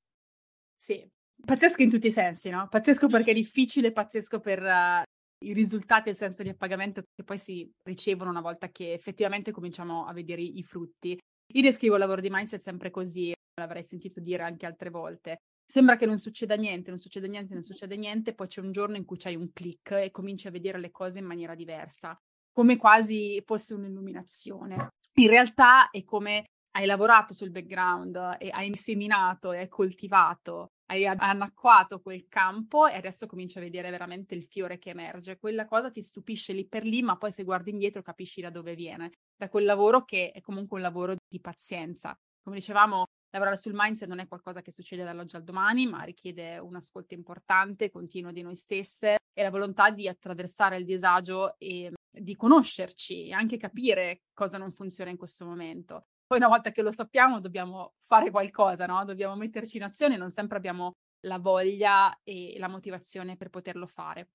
Sì, 0.77 1.05
pazzesco 1.45 1.83
in 1.83 1.91
tutti 1.91 2.07
i 2.07 2.13
sensi, 2.13 2.51
no? 2.51 2.69
Pazzesco 2.69 3.09
perché 3.09 3.33
è 3.33 3.35
difficile, 3.35 3.91
pazzesco 3.91 4.39
per 4.39 4.63
uh, 4.63 5.03
i 5.45 5.53
risultati 5.53 6.09
e 6.09 6.13
il 6.13 6.17
senso 6.17 6.43
di 6.43 6.49
appagamento 6.49 7.03
che 7.03 7.25
poi 7.25 7.39
si 7.39 7.71
ricevono 7.83 8.31
una 8.31 8.41
volta 8.41 8.69
che 8.69 8.93
effettivamente 8.93 9.53
cominciamo 9.53 10.07
a 10.07 10.13
vedere 10.13 10.43
i, 10.43 10.63
frutti. 10.63 11.19
Io 11.55 11.63
descrivo 11.63 11.95
il 11.95 12.01
lavoro 12.01 12.21
di 12.21 12.31
mindset 12.31 12.61
sempre 12.61 12.91
così, 12.91 13.33
l'avrei 13.61 13.85
sentito 13.85 14.21
dire 14.21 14.43
anche 14.43 14.67
altre 14.67 14.91
volte. 14.91 15.39
Sembra 15.71 15.97
che 15.97 16.07
non 16.07 16.19
succeda 16.19 16.55
niente, 16.57 16.91
non 16.91 16.99
succede 16.99 17.29
niente, 17.29 17.55
non 17.55 17.63
succede 17.63 17.97
niente, 17.97 18.35
poi 18.35 18.47
c'è 18.47 18.61
un 18.61 18.73
giorno 18.73 18.97
in 18.97 19.05
cui 19.05 19.19
c'hai 19.19 19.37
un 19.37 19.53
click 19.53 19.93
e 19.93 20.11
cominci 20.11 20.49
a 20.49 20.51
vedere 20.51 20.81
le 20.81 20.91
cose 20.91 21.19
in 21.19 21.27
maniera 21.27 21.55
diversa, 21.55 22.17
come 22.53 22.77
quasi 22.77 23.43
fosse 23.45 23.75
un'illuminazione. 23.75 24.89
In 25.19 25.29
realtà 25.29 25.91
è 25.91 26.05
come 26.05 26.47
hai 26.77 26.87
lavorato 26.87 27.35
sul 27.35 27.51
background 27.51 28.37
e 28.39 28.51
hai 28.51 28.75
seminato 28.77 29.53
e 29.53 29.59
hai 29.59 29.69
coltivato, 29.69 30.69
hai 30.91 31.07
annacquato 31.07 32.01
quel 32.01 32.29
campo 32.29 32.87
e 32.87 32.97
adesso 32.97 33.27
cominci 33.27 33.59
a 33.59 33.61
vedere 33.61 33.91
veramente 33.91 34.35
il 34.35 34.45
fiore 34.45 34.79
che 34.79 34.91
emerge. 34.91 35.39
Quella 35.39 35.67
cosa 35.67 35.91
ti 35.91 36.03
stupisce 36.03 36.53
lì 36.53 36.67
per 36.67 36.85
lì, 36.85 37.03
ma 37.03 37.17
poi 37.17 37.33
se 37.33 37.45
guardi 37.45 37.71
indietro 37.71 38.03
capisci 38.03 38.41
da 38.41 38.51
dove 38.51 38.75
viene, 38.75 39.13
da 39.37 39.49
quel 39.49 39.65
lavoro 39.65 40.05
che 40.05 40.31
è 40.33 40.41
comunque 40.41 40.79
un 40.79 40.83
lavoro 40.83 41.17
di 41.29 41.41
pazienza. 41.41 42.19
Come 42.43 42.57
dicevamo, 42.57 43.05
lavorare 43.31 43.59
sul 43.59 43.73
mindset 43.75 44.09
non 44.09 44.21
è 44.21 44.27
qualcosa 44.27 44.63
che 44.63 44.71
succede 44.71 45.05
dall'oggi 45.05 45.37
al 45.37 45.45
domani, 45.45 45.87
ma 45.87 46.03
richiede 46.03 46.57
un 46.59 46.77
ascolto 46.77 47.13
importante, 47.13 47.91
continuo 47.91 48.33
di 48.33 48.41
noi 48.41 48.57
stesse 48.57 49.17
e 49.33 49.43
la 49.43 49.51
volontà 49.51 49.91
di 49.91 50.09
attraversare 50.09 50.79
il 50.79 50.87
disagio 50.87 51.59
e 51.59 51.93
di 52.11 52.35
conoscerci 52.35 53.27
e 53.27 53.33
anche 53.33 53.59
capire 53.59 54.23
cosa 54.33 54.57
non 54.57 54.73
funziona 54.73 55.11
in 55.11 55.19
questo 55.19 55.45
momento. 55.45 56.07
Poi 56.29 56.37
una 56.37 56.49
volta 56.49 56.71
che 56.71 56.83
lo 56.83 56.93
sappiamo 56.93 57.41
dobbiamo 57.41 57.95
fare 58.07 58.31
qualcosa, 58.31 58.85
no? 58.85 59.03
Dobbiamo 59.07 59.35
metterci 59.35 59.79
in 59.79 59.85
azione, 59.85 60.19
non 60.19 60.31
sempre 60.31 60.59
abbiamo 60.59 60.97
la 61.21 61.39
voglia 61.39 62.21
e 62.23 62.55
la 62.59 62.69
motivazione 62.69 63.37
per 63.37 63.49
poterlo 63.49 63.87
fare. 63.87 64.29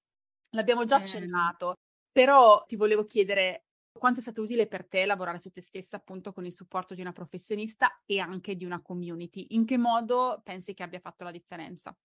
L'abbiamo 0.56 0.86
già 0.86 0.98
eh. 0.98 1.02
accennato, 1.02 1.76
però 2.12 2.66
ti 2.66 2.76
volevo 2.76 3.06
chiedere 3.06 3.66
quanto 3.96 4.20
è 4.20 4.22
stato 4.24 4.42
utile 4.42 4.66
per 4.66 4.88
te 4.88 5.06
lavorare 5.06 5.38
su 5.38 5.52
te 5.52 5.62
stessa 5.62 5.98
appunto 5.98 6.34
con 6.34 6.46
il 6.46 6.54
supporto 6.54 6.96
di 6.96 7.02
una 7.02 7.12
professionista 7.12 8.02
e 8.08 8.20
anche 8.20 8.56
di 8.56 8.66
una 8.66 8.82
community. 8.82 9.46
In 9.52 9.64
che 9.64 9.78
modo 9.78 10.42
pensi 10.44 10.74
che 10.74 10.82
abbia 10.82 11.00
fatto 11.00 11.24
la 11.24 11.32
differenza? 11.32 11.96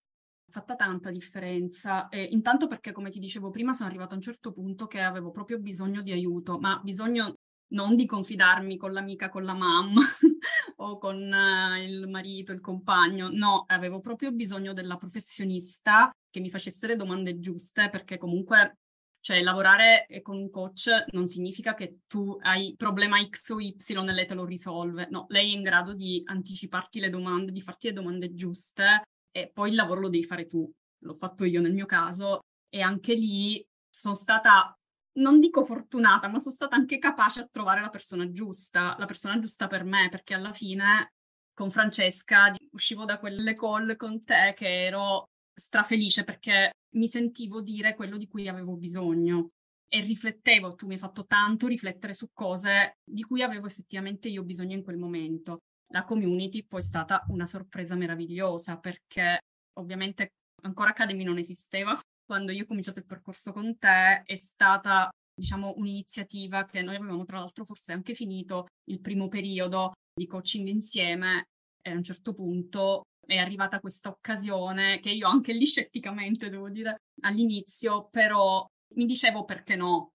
fatta 0.49 0.75
tanta 0.75 1.11
differenza. 1.11 2.07
Eh, 2.09 2.23
intanto 2.23 2.67
perché, 2.67 2.91
come 2.91 3.09
ti 3.09 3.19
dicevo 3.19 3.49
prima, 3.49 3.73
sono 3.73 3.87
arrivata 3.87 4.13
a 4.13 4.15
un 4.15 4.21
certo 4.21 4.51
punto 4.51 4.87
che 4.87 4.99
avevo 4.99 5.31
proprio 5.31 5.59
bisogno 5.59 6.01
di 6.01 6.11
aiuto, 6.11 6.57
ma 6.57 6.79
bisogno 6.83 7.35
non 7.69 7.95
di 7.95 8.05
confidarmi 8.05 8.77
con 8.77 8.93
l'amica, 8.93 9.29
con 9.29 9.43
la 9.43 9.53
mamma 9.53 10.01
o 10.77 10.97
con 10.97 11.17
uh, 11.17 11.77
il 11.81 12.07
marito, 12.07 12.51
il 12.51 12.61
compagno, 12.61 13.29
no, 13.29 13.65
avevo 13.67 13.99
proprio 13.99 14.31
bisogno 14.31 14.73
della 14.73 14.97
professionista 14.97 16.11
che 16.29 16.39
mi 16.39 16.49
facesse 16.49 16.87
le 16.87 16.95
domande 16.95 17.39
giuste 17.39 17.89
perché 17.89 18.17
comunque 18.17 18.77
cioè, 19.21 19.41
lavorare 19.41 20.07
con 20.21 20.37
un 20.37 20.49
coach 20.49 20.89
non 21.11 21.27
significa 21.27 21.73
che 21.73 21.99
tu 22.07 22.37
hai 22.41 22.73
problema 22.77 23.21
X 23.21 23.49
o 23.49 23.59
Y 23.59 23.75
e 23.77 24.11
lei 24.13 24.25
te 24.25 24.33
lo 24.33 24.45
risolve. 24.45 25.07
No, 25.09 25.25
lei 25.29 25.51
è 25.51 25.55
in 25.55 25.61
grado 25.61 25.93
di 25.93 26.21
anticiparti 26.23 26.99
le 26.99 27.09
domande, 27.09 27.51
di 27.51 27.61
farti 27.61 27.87
le 27.87 27.93
domande 27.93 28.33
giuste 28.33 29.03
e 29.31 29.51
poi 29.53 29.69
il 29.69 29.75
lavoro 29.75 30.01
lo 30.01 30.09
devi 30.09 30.23
fare 30.23 30.47
tu. 30.47 30.61
L'ho 30.99 31.13
fatto 31.13 31.43
io 31.43 31.59
nel 31.61 31.73
mio 31.73 31.85
caso 31.85 32.39
e 32.69 32.81
anche 32.81 33.13
lì 33.13 33.65
sono 33.89 34.13
stata 34.13 34.73
non 35.13 35.39
dico 35.39 35.63
fortunata, 35.63 36.27
ma 36.27 36.39
sono 36.39 36.53
stata 36.53 36.75
anche 36.75 36.97
capace 36.97 37.41
a 37.41 37.47
trovare 37.51 37.81
la 37.81 37.89
persona 37.89 38.31
giusta, 38.31 38.95
la 38.97 39.05
persona 39.05 39.39
giusta 39.39 39.67
per 39.67 39.83
me, 39.83 40.07
perché 40.09 40.33
alla 40.33 40.51
fine 40.51 41.13
con 41.53 41.69
Francesca 41.69 42.53
uscivo 42.71 43.03
da 43.05 43.19
quelle 43.19 43.53
call 43.53 43.95
con 43.97 44.23
te 44.23 44.53
che 44.55 44.85
ero 44.85 45.29
strafelice 45.53 46.23
perché 46.23 46.71
mi 46.95 47.07
sentivo 47.07 47.61
dire 47.61 47.95
quello 47.95 48.17
di 48.17 48.27
cui 48.27 48.47
avevo 48.47 48.75
bisogno 48.77 49.49
e 49.89 50.01
riflettevo, 50.01 50.75
tu 50.75 50.87
mi 50.87 50.93
hai 50.93 50.99
fatto 50.99 51.25
tanto 51.25 51.67
riflettere 51.67 52.13
su 52.13 52.29
cose 52.31 52.97
di 53.03 53.23
cui 53.23 53.41
avevo 53.41 53.67
effettivamente 53.67 54.29
io 54.29 54.43
bisogno 54.43 54.75
in 54.75 54.83
quel 54.83 54.97
momento. 54.97 55.57
La 55.91 56.03
community 56.03 56.63
poi 56.63 56.79
è 56.79 56.83
stata 56.83 57.25
una 57.29 57.45
sorpresa 57.45 57.95
meravigliosa 57.95 58.77
perché 58.77 59.39
ovviamente 59.79 60.33
ancora 60.61 60.91
Academy 60.91 61.23
non 61.23 61.39
esisteva, 61.39 61.99
quando 62.29 62.51
io 62.51 62.61
ho 62.61 62.67
cominciato 62.67 62.99
il 62.99 63.07
percorso 63.07 63.51
con 63.51 63.75
te 63.79 64.21
è 64.23 64.35
stata, 64.35 65.09
diciamo, 65.33 65.73
un'iniziativa 65.77 66.63
che 66.65 66.83
noi 66.83 66.95
avevamo 66.95 67.25
tra 67.25 67.39
l'altro 67.39 67.65
forse 67.65 67.91
anche 67.91 68.13
finito 68.13 68.67
il 68.83 69.01
primo 69.01 69.27
periodo 69.27 69.93
di 70.13 70.27
coaching 70.27 70.67
insieme 70.67 71.47
e 71.81 71.89
a 71.89 71.95
un 71.95 72.03
certo 72.03 72.33
punto 72.33 73.01
è 73.25 73.37
arrivata 73.37 73.79
questa 73.79 74.09
occasione 74.09 74.99
che 74.99 75.09
io 75.09 75.27
anche 75.27 75.53
lì 75.53 75.65
scetticamente 75.65 76.51
devo 76.51 76.69
dire 76.69 76.97
all'inizio, 77.21 78.09
però 78.11 78.63
mi 78.93 79.07
dicevo 79.07 79.43
perché 79.43 79.75
no, 79.75 80.11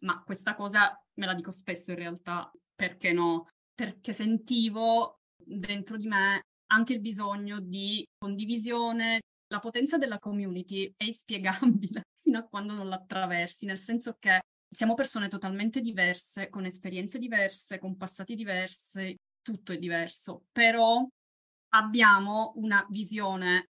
ma 0.00 0.22
questa 0.22 0.54
cosa 0.54 0.94
me 1.14 1.24
la 1.24 1.32
dico 1.32 1.50
spesso 1.50 1.92
in 1.92 1.96
realtà, 1.96 2.52
perché 2.74 3.12
no? 3.12 3.48
Perché 3.74 4.12
sentivo 4.12 5.20
dentro 5.34 5.96
di 5.96 6.08
me 6.08 6.42
anche 6.66 6.92
il 6.92 7.00
bisogno 7.00 7.58
di 7.58 8.06
condivisione, 8.18 9.20
la 9.48 9.58
potenza 9.58 9.98
della 9.98 10.18
community 10.18 10.92
è 10.96 11.04
inspiegabile 11.04 12.02
fino 12.22 12.38
a 12.38 12.44
quando 12.44 12.74
non 12.74 12.88
l'attraversi, 12.88 13.66
nel 13.66 13.80
senso 13.80 14.16
che 14.18 14.40
siamo 14.68 14.94
persone 14.94 15.28
totalmente 15.28 15.80
diverse, 15.80 16.48
con 16.48 16.64
esperienze 16.64 17.18
diverse, 17.18 17.78
con 17.78 17.96
passati 17.96 18.34
diversi, 18.34 19.14
tutto 19.40 19.72
è 19.72 19.78
diverso, 19.78 20.46
però 20.50 21.06
abbiamo 21.74 22.52
una 22.56 22.84
visione 22.90 23.68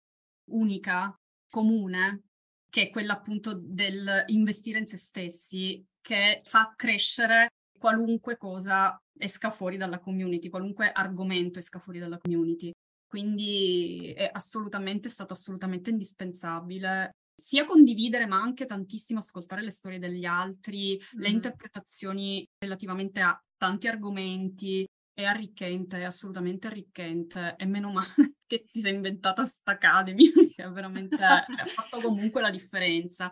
unica, 0.51 1.15
comune, 1.49 2.23
che 2.69 2.83
è 2.83 2.91
quella 2.91 3.15
appunto 3.15 3.55
dell'investire 3.55 4.79
in 4.79 4.87
se 4.87 4.97
stessi, 4.97 5.85
che 6.01 6.41
fa 6.45 6.73
crescere 6.77 7.51
qualunque 7.79 8.37
cosa 8.37 8.97
esca 9.19 9.51
fuori 9.51 9.77
dalla 9.77 9.99
community, 9.99 10.49
qualunque 10.49 10.91
argomento 10.93 11.59
esca 11.59 11.79
fuori 11.79 11.99
dalla 11.99 12.19
community. 12.19 12.73
Quindi 13.13 14.11
è 14.17 14.31
assolutamente 14.33 15.07
è 15.07 15.11
stato 15.11 15.35
assolutamente 15.35 15.91
indispensabile 15.91 17.17
sia 17.35 17.67
condividere, 17.67 18.25
ma 18.25 18.41
anche 18.41 18.65
tantissimo 18.65 19.19
ascoltare 19.19 19.61
le 19.61 19.71
storie 19.71 19.99
degli 19.99 20.25
altri, 20.25 20.93
mm-hmm. 20.93 21.23
le 21.23 21.29
interpretazioni 21.29 22.49
relativamente 22.59 23.21
a 23.21 23.39
tanti 23.59 23.87
argomenti. 23.87 24.89
È 25.13 25.25
arricchente, 25.25 25.99
è 25.99 26.05
assolutamente 26.05 26.69
arricchente. 26.69 27.55
E 27.59 27.67
meno 27.67 27.93
male 27.93 28.07
che 28.47 28.65
ti 28.65 28.81
sei 28.81 28.95
inventata 28.95 29.45
sta 29.45 29.73
Academy, 29.73 30.33
perché 30.33 30.67
veramente 30.71 31.19
cioè, 31.19 31.45
ha 31.61 31.67
fatto 31.67 32.01
comunque 32.01 32.41
la 32.41 32.51
differenza 32.51 33.31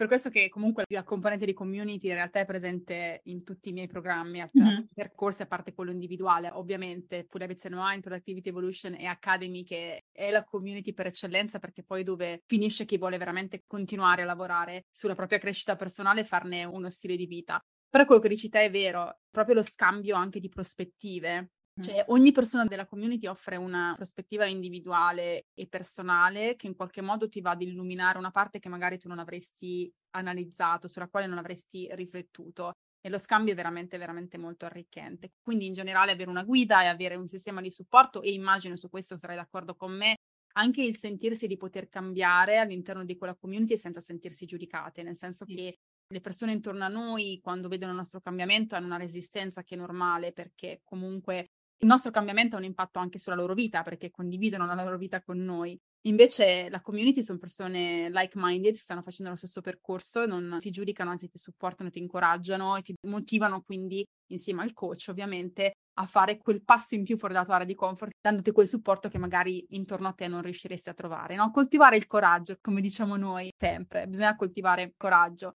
per 0.00 0.08
questo 0.08 0.30
che 0.30 0.48
comunque 0.48 0.84
la 0.88 1.04
componente 1.04 1.44
di 1.44 1.52
community 1.52 2.08
in 2.08 2.14
realtà 2.14 2.40
è 2.40 2.46
presente 2.46 3.20
in 3.24 3.44
tutti 3.44 3.68
i 3.68 3.72
miei 3.72 3.86
programmi, 3.86 4.42
mm-hmm. 4.42 4.84
percorsi 4.94 5.42
a 5.42 5.46
parte 5.46 5.74
quello 5.74 5.90
individuale, 5.90 6.48
ovviamente 6.54 7.26
Full 7.28 7.42
Habits 7.42 7.66
and 7.66 7.74
Mind, 7.76 8.00
Productivity 8.00 8.48
Evolution 8.48 8.94
e 8.94 9.04
Academy 9.04 9.62
che 9.62 10.06
è 10.10 10.30
la 10.30 10.42
community 10.42 10.94
per 10.94 11.08
eccellenza 11.08 11.58
perché 11.58 11.82
poi 11.82 12.02
dove 12.02 12.44
finisce 12.46 12.86
chi 12.86 12.96
vuole 12.96 13.18
veramente 13.18 13.64
continuare 13.66 14.22
a 14.22 14.24
lavorare 14.24 14.86
sulla 14.90 15.14
propria 15.14 15.38
crescita 15.38 15.76
personale 15.76 16.20
e 16.20 16.24
farne 16.24 16.64
uno 16.64 16.88
stile 16.88 17.14
di 17.14 17.26
vita. 17.26 17.62
Però 17.90 18.06
quello 18.06 18.22
che 18.22 18.28
dici 18.28 18.48
te 18.48 18.62
è 18.62 18.70
vero, 18.70 19.18
proprio 19.30 19.56
lo 19.56 19.62
scambio 19.62 20.16
anche 20.16 20.40
di 20.40 20.48
prospettive 20.48 21.50
cioè, 21.80 22.04
ogni 22.08 22.32
persona 22.32 22.64
della 22.64 22.86
community 22.86 23.26
offre 23.26 23.56
una 23.56 23.94
prospettiva 23.96 24.46
individuale 24.46 25.46
e 25.54 25.66
personale 25.66 26.56
che 26.56 26.66
in 26.66 26.76
qualche 26.76 27.00
modo 27.00 27.28
ti 27.28 27.40
va 27.40 27.50
ad 27.50 27.62
illuminare 27.62 28.18
una 28.18 28.30
parte 28.30 28.58
che 28.58 28.68
magari 28.68 28.98
tu 28.98 29.08
non 29.08 29.18
avresti 29.18 29.92
analizzato, 30.10 30.88
sulla 30.88 31.08
quale 31.08 31.26
non 31.26 31.38
avresti 31.38 31.88
riflettuto. 31.92 32.72
E 33.02 33.08
lo 33.08 33.18
scambio 33.18 33.52
è 33.52 33.56
veramente, 33.56 33.96
veramente 33.96 34.36
molto 34.36 34.66
arricchente. 34.66 35.32
Quindi, 35.42 35.66
in 35.66 35.72
generale, 35.72 36.12
avere 36.12 36.28
una 36.30 36.44
guida 36.44 36.82
e 36.82 36.86
avere 36.86 37.14
un 37.14 37.28
sistema 37.28 37.60
di 37.60 37.70
supporto, 37.70 38.20
e 38.20 38.32
immagino 38.32 38.76
su 38.76 38.90
questo 38.90 39.16
sarai 39.16 39.36
d'accordo 39.36 39.74
con 39.74 39.92
me, 39.92 40.16
anche 40.54 40.82
il 40.82 40.94
sentirsi 40.94 41.46
di 41.46 41.56
poter 41.56 41.88
cambiare 41.88 42.58
all'interno 42.58 43.04
di 43.04 43.16
quella 43.16 43.36
community 43.36 43.76
senza 43.76 44.00
sentirsi 44.00 44.46
giudicate, 44.46 45.02
nel 45.02 45.16
senso 45.16 45.44
sì. 45.46 45.54
che 45.54 45.74
le 46.12 46.20
persone 46.20 46.52
intorno 46.52 46.84
a 46.84 46.88
noi, 46.88 47.38
quando 47.40 47.68
vedono 47.68 47.92
il 47.92 47.98
nostro 47.98 48.20
cambiamento, 48.20 48.74
hanno 48.74 48.86
una 48.86 48.96
resistenza 48.96 49.62
che 49.62 49.76
è 49.76 49.78
normale 49.78 50.32
perché 50.32 50.80
comunque 50.84 51.50
il 51.82 51.88
nostro 51.88 52.10
cambiamento 52.10 52.56
ha 52.56 52.58
un 52.58 52.64
impatto 52.64 52.98
anche 52.98 53.18
sulla 53.18 53.36
loro 53.36 53.54
vita 53.54 53.82
perché 53.82 54.10
condividono 54.10 54.66
la 54.66 54.74
loro 54.74 54.98
vita 54.98 55.22
con 55.22 55.38
noi. 55.38 55.78
Invece 56.02 56.68
la 56.68 56.80
community 56.80 57.22
sono 57.22 57.38
persone 57.38 58.10
like-minded, 58.10 58.74
stanno 58.74 59.02
facendo 59.02 59.32
lo 59.32 59.38
stesso 59.38 59.62
percorso, 59.62 60.26
non 60.26 60.58
ti 60.60 60.70
giudicano, 60.70 61.10
anzi 61.10 61.28
ti 61.28 61.38
supportano, 61.38 61.90
ti 61.90 61.98
incoraggiano 61.98 62.76
e 62.76 62.82
ti 62.82 62.94
motivano 63.06 63.62
quindi 63.62 64.04
insieme 64.30 64.62
al 64.62 64.72
coach 64.72 65.06
ovviamente 65.08 65.72
a 65.94 66.06
fare 66.06 66.38
quel 66.38 66.62
passo 66.62 66.94
in 66.94 67.04
più 67.04 67.16
fuori 67.16 67.34
dalla 67.34 67.46
tua 67.46 67.56
area 67.56 67.66
di 67.66 67.74
comfort, 67.74 68.12
dandoti 68.20 68.52
quel 68.52 68.66
supporto 68.66 69.08
che 69.08 69.18
magari 69.18 69.64
intorno 69.70 70.08
a 70.08 70.12
te 70.12 70.28
non 70.28 70.42
riusciresti 70.42 70.90
a 70.90 70.94
trovare. 70.94 71.34
No? 71.34 71.50
Coltivare 71.50 71.96
il 71.96 72.06
coraggio, 72.06 72.56
come 72.60 72.80
diciamo 72.80 73.16
noi 73.16 73.50
sempre, 73.56 74.06
bisogna 74.06 74.36
coltivare 74.36 74.82
il 74.82 74.94
coraggio. 74.96 75.56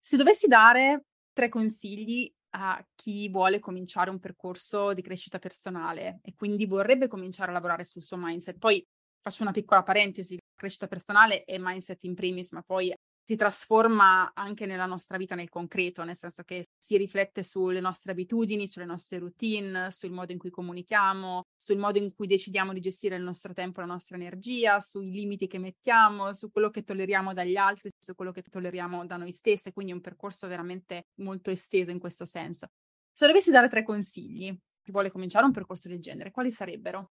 Se 0.00 0.16
dovessi 0.16 0.48
dare 0.48 1.04
tre 1.32 1.48
consigli 1.48 2.30
a 2.54 2.84
chi 2.94 3.28
vuole 3.28 3.58
cominciare 3.58 4.10
un 4.10 4.18
percorso 4.18 4.92
di 4.92 5.02
crescita 5.02 5.38
personale 5.38 6.20
e 6.22 6.34
quindi 6.34 6.66
vorrebbe 6.66 7.08
cominciare 7.08 7.50
a 7.50 7.54
lavorare 7.54 7.84
sul 7.84 8.02
suo 8.02 8.16
mindset, 8.18 8.58
poi 8.58 8.84
faccio 9.20 9.42
una 9.42 9.52
piccola 9.52 9.82
parentesi, 9.82 10.38
crescita 10.54 10.86
personale 10.86 11.44
e 11.44 11.58
mindset 11.58 12.02
in 12.04 12.14
primis, 12.14 12.50
ma 12.52 12.62
poi 12.62 12.92
si 13.32 13.38
trasforma 13.38 14.32
anche 14.34 14.66
nella 14.66 14.84
nostra 14.84 15.16
vita 15.16 15.34
nel 15.34 15.48
concreto, 15.48 16.04
nel 16.04 16.16
senso 16.16 16.42
che 16.42 16.66
si 16.76 16.98
riflette 16.98 17.42
sulle 17.42 17.80
nostre 17.80 18.12
abitudini, 18.12 18.68
sulle 18.68 18.84
nostre 18.84 19.18
routine, 19.18 19.90
sul 19.90 20.10
modo 20.10 20.32
in 20.32 20.38
cui 20.38 20.50
comunichiamo, 20.50 21.44
sul 21.56 21.78
modo 21.78 21.96
in 21.96 22.12
cui 22.14 22.26
decidiamo 22.26 22.74
di 22.74 22.80
gestire 22.80 23.16
il 23.16 23.22
nostro 23.22 23.54
tempo, 23.54 23.80
la 23.80 23.86
nostra 23.86 24.16
energia, 24.16 24.80
sui 24.80 25.10
limiti 25.10 25.46
che 25.46 25.58
mettiamo, 25.58 26.34
su 26.34 26.50
quello 26.50 26.68
che 26.68 26.82
tolleriamo 26.82 27.32
dagli 27.32 27.56
altri, 27.56 27.88
su 27.98 28.14
quello 28.14 28.32
che 28.32 28.42
tolleriamo 28.42 29.06
da 29.06 29.16
noi 29.16 29.32
stessi, 29.32 29.72
quindi 29.72 29.92
è 29.92 29.94
un 29.94 30.02
percorso 30.02 30.46
veramente 30.46 31.06
molto 31.22 31.50
esteso 31.50 31.90
in 31.90 31.98
questo 31.98 32.26
senso. 32.26 32.66
Se 33.14 33.26
dovessi 33.26 33.50
dare 33.50 33.68
tre 33.68 33.82
consigli, 33.82 34.54
chi 34.82 34.90
vuole 34.90 35.10
cominciare 35.10 35.46
un 35.46 35.52
percorso 35.52 35.88
del 35.88 36.00
genere, 36.00 36.30
quali 36.32 36.52
sarebbero? 36.52 37.12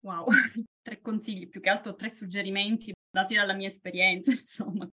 Wow, 0.00 0.26
tre 0.82 1.00
consigli, 1.00 1.48
più 1.48 1.62
che 1.62 1.70
altro 1.70 1.94
tre 1.94 2.10
suggerimenti 2.10 2.92
dati 3.10 3.34
dalla 3.34 3.54
mia 3.54 3.68
esperienza, 3.68 4.30
insomma. 4.38 4.86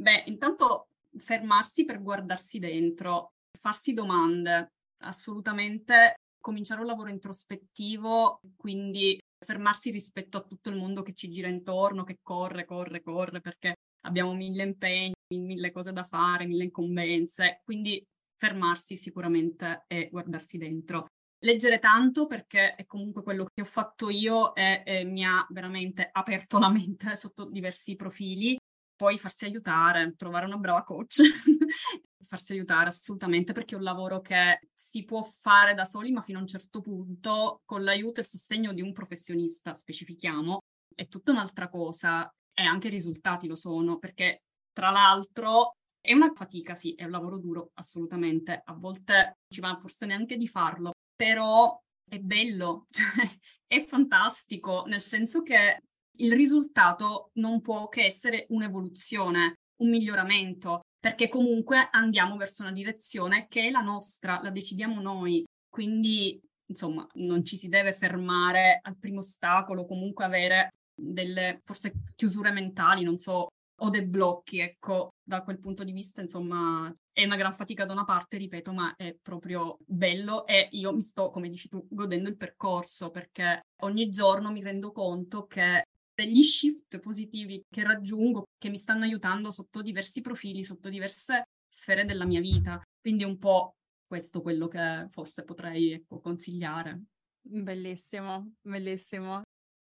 Beh, 0.00 0.24
intanto 0.28 0.86
fermarsi 1.18 1.84
per 1.84 2.00
guardarsi 2.00 2.58
dentro, 2.58 3.32
farsi 3.58 3.92
domande, 3.92 4.68
assolutamente 5.02 6.14
cominciare 6.40 6.80
un 6.80 6.86
lavoro 6.86 7.10
introspettivo, 7.10 8.40
quindi 8.56 9.18
fermarsi 9.44 9.90
rispetto 9.90 10.38
a 10.38 10.42
tutto 10.42 10.70
il 10.70 10.76
mondo 10.76 11.02
che 11.02 11.12
ci 11.12 11.30
gira 11.30 11.48
intorno, 11.48 12.04
che 12.04 12.16
corre, 12.22 12.64
corre, 12.64 13.02
corre, 13.02 13.42
perché 13.42 13.74
abbiamo 14.06 14.32
mille 14.32 14.62
impegni, 14.62 15.12
mille 15.34 15.70
cose 15.70 15.92
da 15.92 16.04
fare, 16.04 16.46
mille 16.46 16.64
incombenze, 16.64 17.60
quindi 17.62 18.02
fermarsi 18.38 18.96
sicuramente 18.96 19.84
e 19.86 20.08
guardarsi 20.10 20.56
dentro. 20.56 21.08
Leggere 21.42 21.78
tanto 21.78 22.26
perché 22.26 22.74
è 22.74 22.86
comunque 22.86 23.22
quello 23.22 23.44
che 23.44 23.60
ho 23.60 23.66
fatto 23.66 24.08
io 24.08 24.54
e, 24.54 24.82
e 24.82 25.04
mi 25.04 25.26
ha 25.26 25.46
veramente 25.50 26.08
aperto 26.10 26.58
la 26.58 26.70
mente 26.70 27.14
sotto 27.16 27.50
diversi 27.50 27.96
profili. 27.96 28.56
Poi 29.00 29.16
farsi 29.16 29.46
aiutare, 29.46 30.14
trovare 30.14 30.44
una 30.44 30.58
brava 30.58 30.82
coach, 30.82 31.22
farsi 32.22 32.52
aiutare 32.52 32.88
assolutamente 32.88 33.54
perché 33.54 33.74
è 33.74 33.78
un 33.78 33.84
lavoro 33.84 34.20
che 34.20 34.68
si 34.74 35.06
può 35.06 35.22
fare 35.22 35.72
da 35.72 35.86
soli, 35.86 36.12
ma 36.12 36.20
fino 36.20 36.36
a 36.36 36.42
un 36.42 36.46
certo 36.46 36.82
punto 36.82 37.62
con 37.64 37.82
l'aiuto 37.82 38.20
e 38.20 38.24
il 38.24 38.28
sostegno 38.28 38.74
di 38.74 38.82
un 38.82 38.92
professionista, 38.92 39.72
specifichiamo, 39.72 40.58
è 40.94 41.08
tutta 41.08 41.30
un'altra 41.30 41.70
cosa 41.70 42.30
e 42.52 42.62
anche 42.62 42.88
i 42.88 42.90
risultati 42.90 43.46
lo 43.46 43.54
sono, 43.54 43.96
perché 43.96 44.42
tra 44.70 44.90
l'altro 44.90 45.76
è 45.98 46.12
una 46.12 46.30
fatica, 46.34 46.74
sì, 46.74 46.92
è 46.94 47.04
un 47.04 47.10
lavoro 47.10 47.38
duro, 47.38 47.70
assolutamente. 47.76 48.60
A 48.62 48.74
volte 48.74 49.38
ci 49.48 49.60
va 49.60 49.74
forse 49.76 50.04
neanche 50.04 50.36
di 50.36 50.46
farlo, 50.46 50.90
però 51.16 51.74
è 52.06 52.18
bello, 52.18 52.84
cioè 52.92 53.26
è 53.66 53.82
fantastico, 53.82 54.84
nel 54.84 55.00
senso 55.00 55.40
che 55.40 55.84
il 56.20 56.32
risultato 56.32 57.30
non 57.34 57.60
può 57.60 57.88
che 57.88 58.04
essere 58.04 58.46
un'evoluzione, 58.50 59.58
un 59.80 59.88
miglioramento, 59.88 60.82
perché 60.98 61.28
comunque 61.28 61.88
andiamo 61.90 62.36
verso 62.36 62.62
una 62.62 62.72
direzione 62.72 63.46
che 63.48 63.66
è 63.66 63.70
la 63.70 63.80
nostra, 63.80 64.40
la 64.42 64.50
decidiamo 64.50 65.00
noi. 65.00 65.44
Quindi, 65.68 66.40
insomma, 66.66 67.06
non 67.14 67.44
ci 67.44 67.56
si 67.56 67.68
deve 67.68 67.94
fermare 67.94 68.80
al 68.82 68.98
primo 68.98 69.20
ostacolo, 69.20 69.86
comunque 69.86 70.24
avere 70.24 70.70
delle 70.94 71.60
forse 71.64 71.92
chiusure 72.14 72.52
mentali, 72.52 73.02
non 73.02 73.16
so, 73.16 73.48
o 73.82 73.88
dei 73.88 74.04
blocchi, 74.04 74.60
ecco, 74.60 75.14
da 75.22 75.42
quel 75.42 75.58
punto 75.58 75.84
di 75.84 75.92
vista, 75.92 76.20
insomma, 76.20 76.94
è 77.12 77.24
una 77.24 77.36
gran 77.36 77.54
fatica 77.54 77.86
da 77.86 77.94
una 77.94 78.04
parte, 78.04 78.36
ripeto, 78.36 78.72
ma 78.74 78.94
è 78.94 79.16
proprio 79.20 79.78
bello 79.86 80.46
e 80.46 80.68
io 80.72 80.92
mi 80.92 81.00
sto, 81.00 81.30
come 81.30 81.48
dici 81.48 81.68
tu, 81.68 81.86
godendo 81.88 82.28
il 82.28 82.36
percorso 82.36 83.10
perché 83.10 83.64
ogni 83.82 84.10
giorno 84.10 84.50
mi 84.50 84.62
rendo 84.62 84.92
conto 84.92 85.46
che 85.46 85.84
degli 86.20 86.42
shift 86.42 86.98
positivi 86.98 87.62
che 87.68 87.82
raggiungo, 87.82 88.44
che 88.58 88.68
mi 88.68 88.76
stanno 88.76 89.04
aiutando 89.04 89.50
sotto 89.50 89.80
diversi 89.80 90.20
profili, 90.20 90.62
sotto 90.62 90.90
diverse 90.90 91.44
sfere 91.66 92.04
della 92.04 92.26
mia 92.26 92.40
vita. 92.40 92.82
Quindi 93.00 93.22
è 93.22 93.26
un 93.26 93.38
po' 93.38 93.76
questo 94.06 94.42
quello 94.42 94.68
che 94.68 95.06
forse 95.10 95.44
potrei 95.44 95.92
ecco, 95.92 96.20
consigliare. 96.20 97.04
Bellissimo, 97.40 98.52
bellissimo. 98.60 99.42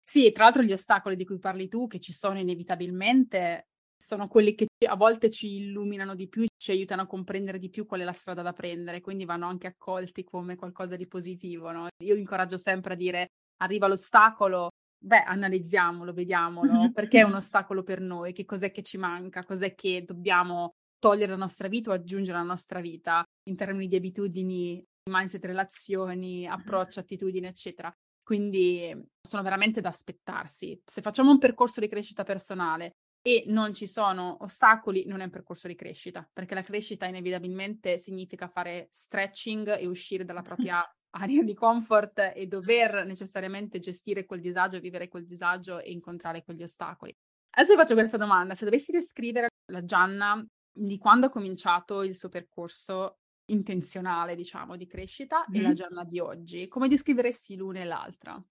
Sì, 0.04 0.32
tra 0.32 0.46
l'altro 0.46 0.62
gli 0.62 0.72
ostacoli 0.72 1.16
di 1.16 1.26
cui 1.26 1.40
parli 1.40 1.68
tu, 1.68 1.88
che 1.88 2.00
ci 2.00 2.12
sono 2.12 2.38
inevitabilmente, 2.40 3.68
sono 3.98 4.28
quelli 4.28 4.54
che 4.56 4.68
a 4.88 4.96
volte 4.96 5.30
ci 5.30 5.56
illuminano 5.58 6.16
di 6.16 6.28
più, 6.28 6.46
ci 6.58 6.72
aiutano 6.72 7.04
a 7.04 7.08
comprendere 7.08 7.60
di 7.60 7.70
più 7.70 7.86
qual 7.86 8.02
è 8.02 8.04
la 8.04 8.14
strada 8.14 8.42
da 8.42 8.54
prendere, 8.54 9.02
quindi 9.02 9.26
vanno 9.26 9.48
anche 9.48 9.68
accolti 9.68 10.24
come 10.24 10.56
qualcosa 10.56 10.96
di 10.96 11.08
positivo. 11.08 11.72
No? 11.72 11.88
Io 12.04 12.16
incoraggio 12.16 12.58
sempre 12.58 12.94
a 12.94 12.98
dire 12.98 13.28
arriva 13.62 13.88
l'ostacolo, 13.88 14.70
beh, 15.00 15.24
analizziamolo, 15.24 16.14
vediamolo, 16.14 16.92
perché 16.94 17.20
è 17.20 17.24
un 17.24 17.36
ostacolo 17.36 17.84
per 17.84 18.02
noi, 18.02 18.34
che 18.34 18.46
cos'è 18.46 18.72
che 18.72 18.84
ci 18.84 18.98
manca, 18.98 19.44
cos'è 19.44 19.74
che 19.74 20.04
dobbiamo 20.06 20.74
togliere 21.00 21.28
dalla 21.28 21.40
nostra 21.40 21.68
vita 21.68 21.92
o 21.92 21.94
aggiungere 21.94 22.38
alla 22.38 22.46
nostra 22.46 22.82
vita 22.82 23.24
in 23.48 23.56
termini 23.56 23.88
di 23.88 23.96
abitudini, 23.96 24.86
mindset, 25.10 25.44
relazioni, 25.46 26.46
approccio, 26.46 27.00
attitudini, 27.00 27.48
eccetera. 27.48 27.92
Quindi 28.22 28.96
sono 29.20 29.42
veramente 29.42 29.82
da 29.82 29.90
aspettarsi. 29.90 30.80
Se 30.84 31.02
facciamo 31.02 31.32
un 31.32 31.40
percorso 31.40 31.80
di 31.80 31.88
crescita 31.88 32.24
personale 32.24 32.92
e 33.22 33.46
non 33.48 33.74
ci 33.74 33.88
sono 33.88 34.38
ostacoli, 34.42 35.06
non 35.08 35.22
è 35.22 35.24
un 35.24 35.30
percorso 35.30 35.68
di 35.68 35.76
crescita, 35.76 36.30
perché 36.32 36.54
la 36.54 36.62
crescita 36.62 37.06
inevitabilmente 37.06 37.98
significa 37.98 38.48
fare 38.48 38.90
stretching 38.92 39.78
e 39.78 39.88
uscire 39.88 40.26
dalla 40.26 40.44
propria 40.44 40.86
area 41.12 41.44
di 41.44 41.54
comfort 41.54 42.34
e 42.36 42.48
dover 42.48 43.06
necessariamente 43.06 43.80
gestire 43.80 44.26
quel 44.26 44.42
disagio, 44.42 44.80
vivere 44.80 45.08
quel 45.08 45.26
disagio 45.26 45.80
e 45.80 45.92
incontrare 45.92 46.44
quegli 46.44 46.64
ostacoli. 46.64 47.16
Adesso 47.52 47.74
vi 47.74 47.80
faccio 47.80 47.94
questa 47.96 48.18
domanda, 48.18 48.54
se 48.54 48.66
dovessi 48.66 48.92
descrivere 48.92 49.48
la 49.72 49.84
Gianna 49.84 50.46
di 50.72 50.98
quando 50.98 51.28
ha 51.28 51.30
cominciato 51.30 52.04
il 52.04 52.16
suo 52.16 52.30
percorso 52.30 53.20
intenzionale, 53.46 54.36
diciamo, 54.36 54.76
di 54.76 54.86
crescita 54.86 55.46
mm-hmm. 55.50 55.60
e 55.60 55.64
la 55.64 55.74
Gianna 55.74 56.04
di 56.04 56.20
oggi, 56.20 56.68
come 56.68 56.88
descriveresti 56.88 57.56
l'una 57.56 57.80
e 57.80 57.86
l'altra? 57.86 58.42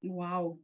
Wow, 0.00 0.62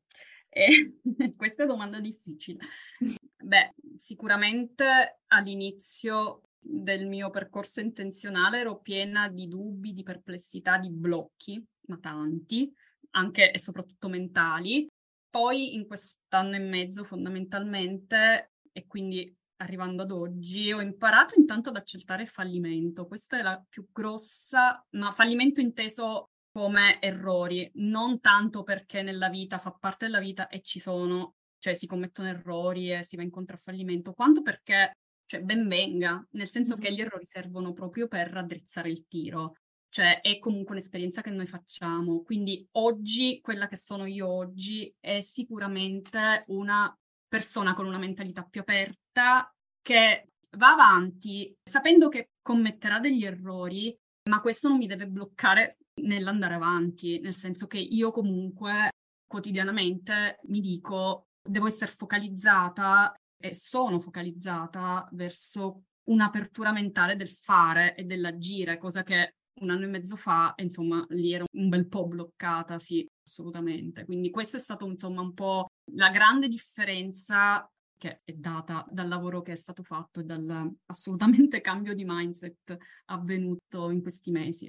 eh, 0.51 0.99
questa 1.37 1.63
è 1.63 1.65
una 1.65 1.75
domanda 1.75 2.01
difficile. 2.01 2.59
Beh, 3.43 3.75
sicuramente 3.99 5.21
all'inizio 5.29 6.43
del 6.64 7.07
mio 7.07 7.31
percorso 7.31 7.81
intenzionale 7.81 8.61
ero 8.61 8.81
piena 8.81 9.29
di 9.29 9.48
dubbi, 9.48 9.92
di 9.92 10.05
perplessità, 10.05 10.79
di 10.79 10.90
blocchi, 10.90 11.62
ma 11.88 11.98
tanti, 11.98 12.72
anche 13.11 13.51
e 13.51 13.59
soprattutto 13.59 14.09
mentali. 14.09 14.87
Poi 15.29 15.75
in 15.75 15.87
quest'anno 15.87 16.55
e 16.55 16.61
mezzo 16.61 17.05
fondamentalmente, 17.05 18.53
e 18.70 18.87
quindi 18.87 19.35
arrivando 19.57 20.03
ad 20.03 20.11
oggi, 20.11 20.72
ho 20.72 20.81
imparato 20.81 21.38
intanto 21.38 21.70
ad 21.70 21.77
accettare 21.77 22.27
fallimento. 22.27 23.07
Questa 23.07 23.38
è 23.38 23.42
la 23.42 23.62
più 23.68 23.88
grossa, 23.90 24.85
ma 24.90 25.11
fallimento 25.11 25.61
inteso 25.61 26.31
come 26.53 27.01
errori, 27.01 27.70
non 27.75 28.20
tanto 28.20 28.62
perché 28.62 29.03
nella 29.03 29.31
vita 29.31 29.59
fa 29.59 29.70
parte 29.72 30.05
della 30.07 30.20
vita 30.20 30.48
e 30.48 30.61
ci 30.61 30.81
sono, 30.81 31.37
cioè 31.59 31.75
si 31.75 31.87
commettono 31.87 32.29
errori 32.29 32.92
e 32.92 33.05
si 33.05 33.16
va 33.16 33.22
incontro 33.22 33.57
a 33.57 33.59
fallimento, 33.59 34.12
quanto 34.12 34.42
perché, 34.42 34.98
cioè, 35.33 35.40
ben 35.40 35.66
venga, 35.66 36.23
nel 36.33 36.47
senso 36.47 36.77
che 36.77 36.92
gli 36.92 37.01
errori 37.01 37.25
servono 37.25 37.73
proprio 37.73 38.07
per 38.07 38.29
raddrizzare 38.29 38.90
il 38.90 39.07
tiro, 39.09 39.57
cioè 39.88 40.21
è 40.21 40.38
comunque 40.38 40.75
un'esperienza 40.75 41.23
che 41.23 41.31
noi 41.31 41.47
facciamo. 41.47 42.21
Quindi 42.23 42.68
oggi, 42.73 43.40
quella 43.40 43.66
che 43.66 43.77
sono 43.77 44.05
io 44.05 44.29
oggi, 44.29 44.95
è 45.01 45.21
sicuramente 45.21 46.45
una 46.49 46.95
persona 47.27 47.73
con 47.73 47.87
una 47.87 47.97
mentalità 47.97 48.42
più 48.42 48.61
aperta 48.61 49.51
che 49.81 50.33
va 50.59 50.73
avanti 50.73 51.57
sapendo 51.62 52.11
che 52.11 52.33
commetterà 52.42 52.99
degli 52.99 53.25
errori, 53.25 53.97
ma 54.29 54.42
questo 54.42 54.68
non 54.68 54.77
mi 54.77 54.87
deve 54.87 55.07
bloccare 55.07 55.79
nell'andare 56.03 56.57
avanti, 56.57 57.21
nel 57.21 57.35
senso 57.35 57.66
che 57.66 57.79
io 57.79 58.11
comunque 58.11 58.90
quotidianamente 59.27 60.40
mi 60.49 60.61
dico 60.61 61.29
devo 61.42 61.66
essere 61.66 61.90
focalizzata 61.90 63.14
e 63.43 63.55
sono 63.55 63.99
focalizzata 63.99 65.09
verso 65.13 65.83
un'apertura 66.05 66.73
mentale 66.73 67.17
del 67.17 67.29
fare 67.29 67.95
e 67.97 68.05
dell'agire, 68.05 68.79
cosa 68.79 69.03
che 69.03 69.35
un 69.61 69.71
anno 69.71 69.85
e 69.85 69.89
mezzo 69.89 70.17
fa, 70.17 70.55
insomma, 70.57 71.05
lì 71.11 71.33
ero 71.33 71.47
un 71.53 71.69
bel 71.69 71.87
po' 71.89 72.07
bloccata, 72.07 72.79
sì, 72.79 73.07
assolutamente. 73.27 74.05
Quindi 74.05 74.31
questo 74.31 74.57
è 74.57 74.61
stato, 74.61 74.87
insomma, 74.87 75.21
un 75.21 75.35
po' 75.35 75.67
la 75.93 76.11
grande 76.11 76.49
differenza 76.49 77.69
che 77.97 78.21
è 78.25 78.33
data 78.33 78.85
dal 78.91 79.07
lavoro 79.07 79.43
che 79.43 79.53
è 79.53 79.57
stato 79.57 79.83
fatto 79.85 80.21
e 80.21 80.25
dal 80.25 80.73
assolutamente 80.87 81.61
cambio 81.61 81.95
di 81.95 82.05
mindset 82.05 82.77
avvenuto 83.07 83.91
in 83.91 84.03
questi 84.03 84.31
mesi. 84.31 84.67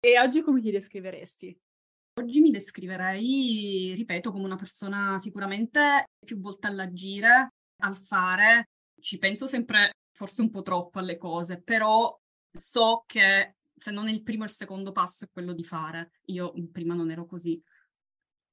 E 0.00 0.18
oggi 0.18 0.42
come 0.42 0.60
ti 0.60 0.70
descriveresti? 0.70 1.56
Oggi 2.20 2.40
mi 2.40 2.50
descriverei, 2.50 3.94
ripeto, 3.94 4.32
come 4.32 4.44
una 4.44 4.56
persona 4.56 5.16
sicuramente 5.18 6.06
più 6.24 6.40
volta 6.40 6.68
all'agire, 6.68 7.52
al 7.82 7.96
fare. 7.96 8.68
Ci 9.00 9.18
penso 9.18 9.46
sempre 9.46 9.92
forse 10.12 10.42
un 10.42 10.50
po' 10.50 10.62
troppo 10.62 10.98
alle 10.98 11.16
cose, 11.16 11.60
però 11.60 12.16
so 12.50 13.04
che 13.06 13.56
se 13.74 13.90
non 13.90 14.08
il 14.08 14.22
primo, 14.22 14.44
il 14.44 14.50
secondo 14.50 14.92
passo 14.92 15.24
è 15.24 15.28
quello 15.32 15.52
di 15.52 15.64
fare. 15.64 16.12
Io 16.26 16.52
prima 16.70 16.94
non 16.94 17.10
ero 17.10 17.26
così. 17.26 17.60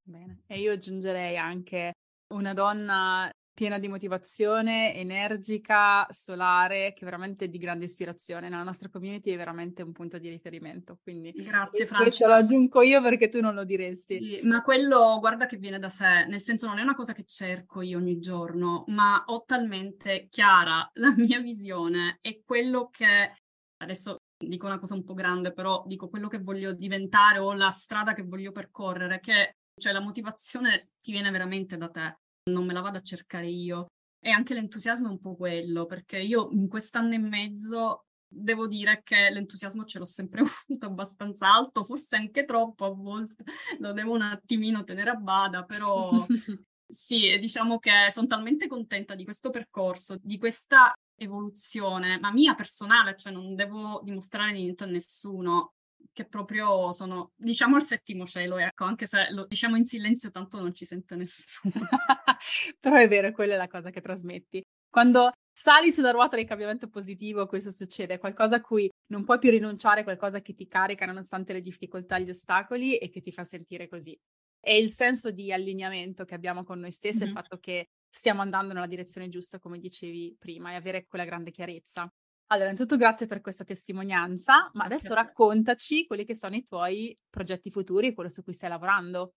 Bene, 0.02 0.42
e 0.46 0.60
io 0.60 0.72
aggiungerei 0.72 1.36
anche 1.36 1.92
una 2.34 2.52
donna 2.52 3.30
piena 3.60 3.78
di 3.78 3.88
motivazione, 3.88 4.94
energica, 4.94 6.06
solare, 6.08 6.94
che 6.94 7.04
veramente 7.04 7.44
è 7.44 7.48
di 7.48 7.58
grande 7.58 7.84
ispirazione. 7.84 8.48
Nella 8.48 8.62
nostra 8.62 8.88
community 8.88 9.32
è 9.32 9.36
veramente 9.36 9.82
un 9.82 9.92
punto 9.92 10.16
di 10.16 10.30
riferimento. 10.30 10.98
Quindi 11.02 11.30
grazie 11.32 11.84
Francia. 11.84 12.04
Questo 12.04 12.26
lo 12.26 12.32
aggiungo 12.36 12.80
io 12.80 13.02
perché 13.02 13.28
tu 13.28 13.42
non 13.42 13.52
lo 13.52 13.64
diresti. 13.64 14.18
Sì, 14.18 14.46
ma 14.46 14.62
quello 14.62 15.18
guarda 15.20 15.44
che 15.44 15.58
viene 15.58 15.78
da 15.78 15.90
sé, 15.90 16.24
nel 16.24 16.40
senso 16.40 16.68
non 16.68 16.78
è 16.78 16.82
una 16.82 16.94
cosa 16.94 17.12
che 17.12 17.24
cerco 17.26 17.82
io 17.82 17.98
ogni 17.98 18.18
giorno, 18.18 18.84
ma 18.86 19.24
ho 19.26 19.44
talmente 19.44 20.28
chiara 20.30 20.88
la 20.94 21.12
mia 21.14 21.40
visione 21.40 22.16
e 22.22 22.40
quello 22.42 22.88
che 22.88 23.34
adesso 23.82 24.22
dico 24.42 24.64
una 24.64 24.78
cosa 24.78 24.94
un 24.94 25.04
po' 25.04 25.12
grande, 25.12 25.52
però 25.52 25.84
dico 25.86 26.08
quello 26.08 26.28
che 26.28 26.38
voglio 26.38 26.72
diventare 26.72 27.40
o 27.40 27.52
la 27.52 27.68
strada 27.68 28.14
che 28.14 28.22
voglio 28.22 28.52
percorrere, 28.52 29.20
che 29.20 29.56
cioè 29.78 29.92
la 29.92 30.00
motivazione 30.00 30.92
ti 31.02 31.12
viene 31.12 31.30
veramente 31.30 31.76
da 31.76 31.90
te 31.90 32.20
non 32.44 32.64
me 32.66 32.72
la 32.72 32.80
vado 32.80 32.98
a 32.98 33.02
cercare 33.02 33.48
io. 33.48 33.86
E 34.22 34.30
anche 34.30 34.54
l'entusiasmo 34.54 35.08
è 35.08 35.10
un 35.10 35.20
po' 35.20 35.34
quello, 35.34 35.86
perché 35.86 36.18
io 36.18 36.50
in 36.52 36.68
quest'anno 36.68 37.14
e 37.14 37.18
mezzo 37.18 38.04
devo 38.32 38.68
dire 38.68 39.00
che 39.02 39.28
l'entusiasmo 39.30 39.84
ce 39.84 39.98
l'ho 39.98 40.04
sempre 40.04 40.42
avuto 40.66 40.86
abbastanza 40.86 41.52
alto, 41.52 41.84
forse 41.84 42.16
anche 42.16 42.44
troppo 42.44 42.84
a 42.84 42.90
volte, 42.90 43.44
lo 43.78 43.92
devo 43.92 44.14
un 44.14 44.22
attimino 44.22 44.84
tenere 44.84 45.10
a 45.10 45.16
bada, 45.16 45.64
però 45.64 46.26
sì, 46.86 47.36
diciamo 47.40 47.78
che 47.78 48.06
sono 48.10 48.26
talmente 48.26 48.68
contenta 48.68 49.14
di 49.14 49.24
questo 49.24 49.50
percorso, 49.50 50.16
di 50.22 50.38
questa 50.38 50.92
evoluzione, 51.16 52.18
ma 52.18 52.32
mia 52.32 52.54
personale, 52.54 53.16
cioè 53.16 53.32
non 53.32 53.54
devo 53.54 54.00
dimostrare 54.04 54.52
niente 54.52 54.84
a 54.84 54.86
nessuno, 54.86 55.72
che 56.12 56.26
proprio 56.26 56.92
sono, 56.92 57.32
diciamo, 57.36 57.76
al 57.76 57.84
settimo 57.84 58.26
cielo, 58.26 58.58
ecco, 58.58 58.84
anche 58.84 59.06
se 59.06 59.30
lo 59.30 59.46
diciamo 59.46 59.76
in 59.76 59.84
silenzio, 59.84 60.30
tanto 60.30 60.58
non 60.58 60.74
ci 60.74 60.84
sente 60.84 61.16
nessuno. 61.16 61.72
Però 62.80 62.96
è 62.96 63.08
vero, 63.08 63.32
quella 63.32 63.54
è 63.54 63.56
la 63.56 63.68
cosa 63.68 63.90
che 63.90 64.00
trasmetti. 64.00 64.62
Quando 64.88 65.32
sali 65.52 65.92
sulla 65.92 66.10
ruota 66.10 66.36
del 66.36 66.46
cambiamento 66.46 66.88
positivo, 66.88 67.46
questo 67.46 67.70
succede, 67.70 68.18
qualcosa 68.18 68.56
a 68.56 68.60
cui 68.60 68.88
non 69.08 69.24
puoi 69.24 69.38
più 69.38 69.50
rinunciare, 69.50 70.02
qualcosa 70.02 70.40
che 70.40 70.54
ti 70.54 70.66
carica 70.66 71.06
nonostante 71.06 71.52
le 71.52 71.60
difficoltà, 71.60 72.18
gli 72.18 72.30
ostacoli 72.30 72.96
e 72.96 73.08
che 73.08 73.20
ti 73.20 73.30
fa 73.30 73.44
sentire 73.44 73.88
così. 73.88 74.18
E 74.62 74.78
il 74.78 74.90
senso 74.90 75.30
di 75.30 75.52
allineamento 75.52 76.24
che 76.24 76.34
abbiamo 76.34 76.64
con 76.64 76.80
noi 76.80 76.92
stessi, 76.92 77.20
mm-hmm. 77.20 77.28
il 77.28 77.32
fatto 77.34 77.58
che 77.58 77.88
stiamo 78.10 78.42
andando 78.42 78.74
nella 78.74 78.86
direzione 78.86 79.28
giusta, 79.28 79.58
come 79.58 79.78
dicevi 79.78 80.36
prima, 80.38 80.72
e 80.72 80.74
avere 80.74 81.06
quella 81.06 81.24
grande 81.24 81.50
chiarezza. 81.50 82.12
Allora, 82.52 82.66
innanzitutto 82.66 82.96
grazie 82.96 83.26
per 83.26 83.40
questa 83.40 83.62
testimonianza, 83.62 84.70
ma 84.72 84.84
adesso 84.84 85.14
raccontaci 85.14 86.06
quelli 86.06 86.24
che 86.24 86.34
sono 86.34 86.56
i 86.56 86.64
tuoi 86.64 87.16
progetti 87.28 87.70
futuri, 87.70 88.12
quello 88.12 88.28
su 88.28 88.42
cui 88.42 88.54
stai 88.54 88.68
lavorando. 88.68 89.34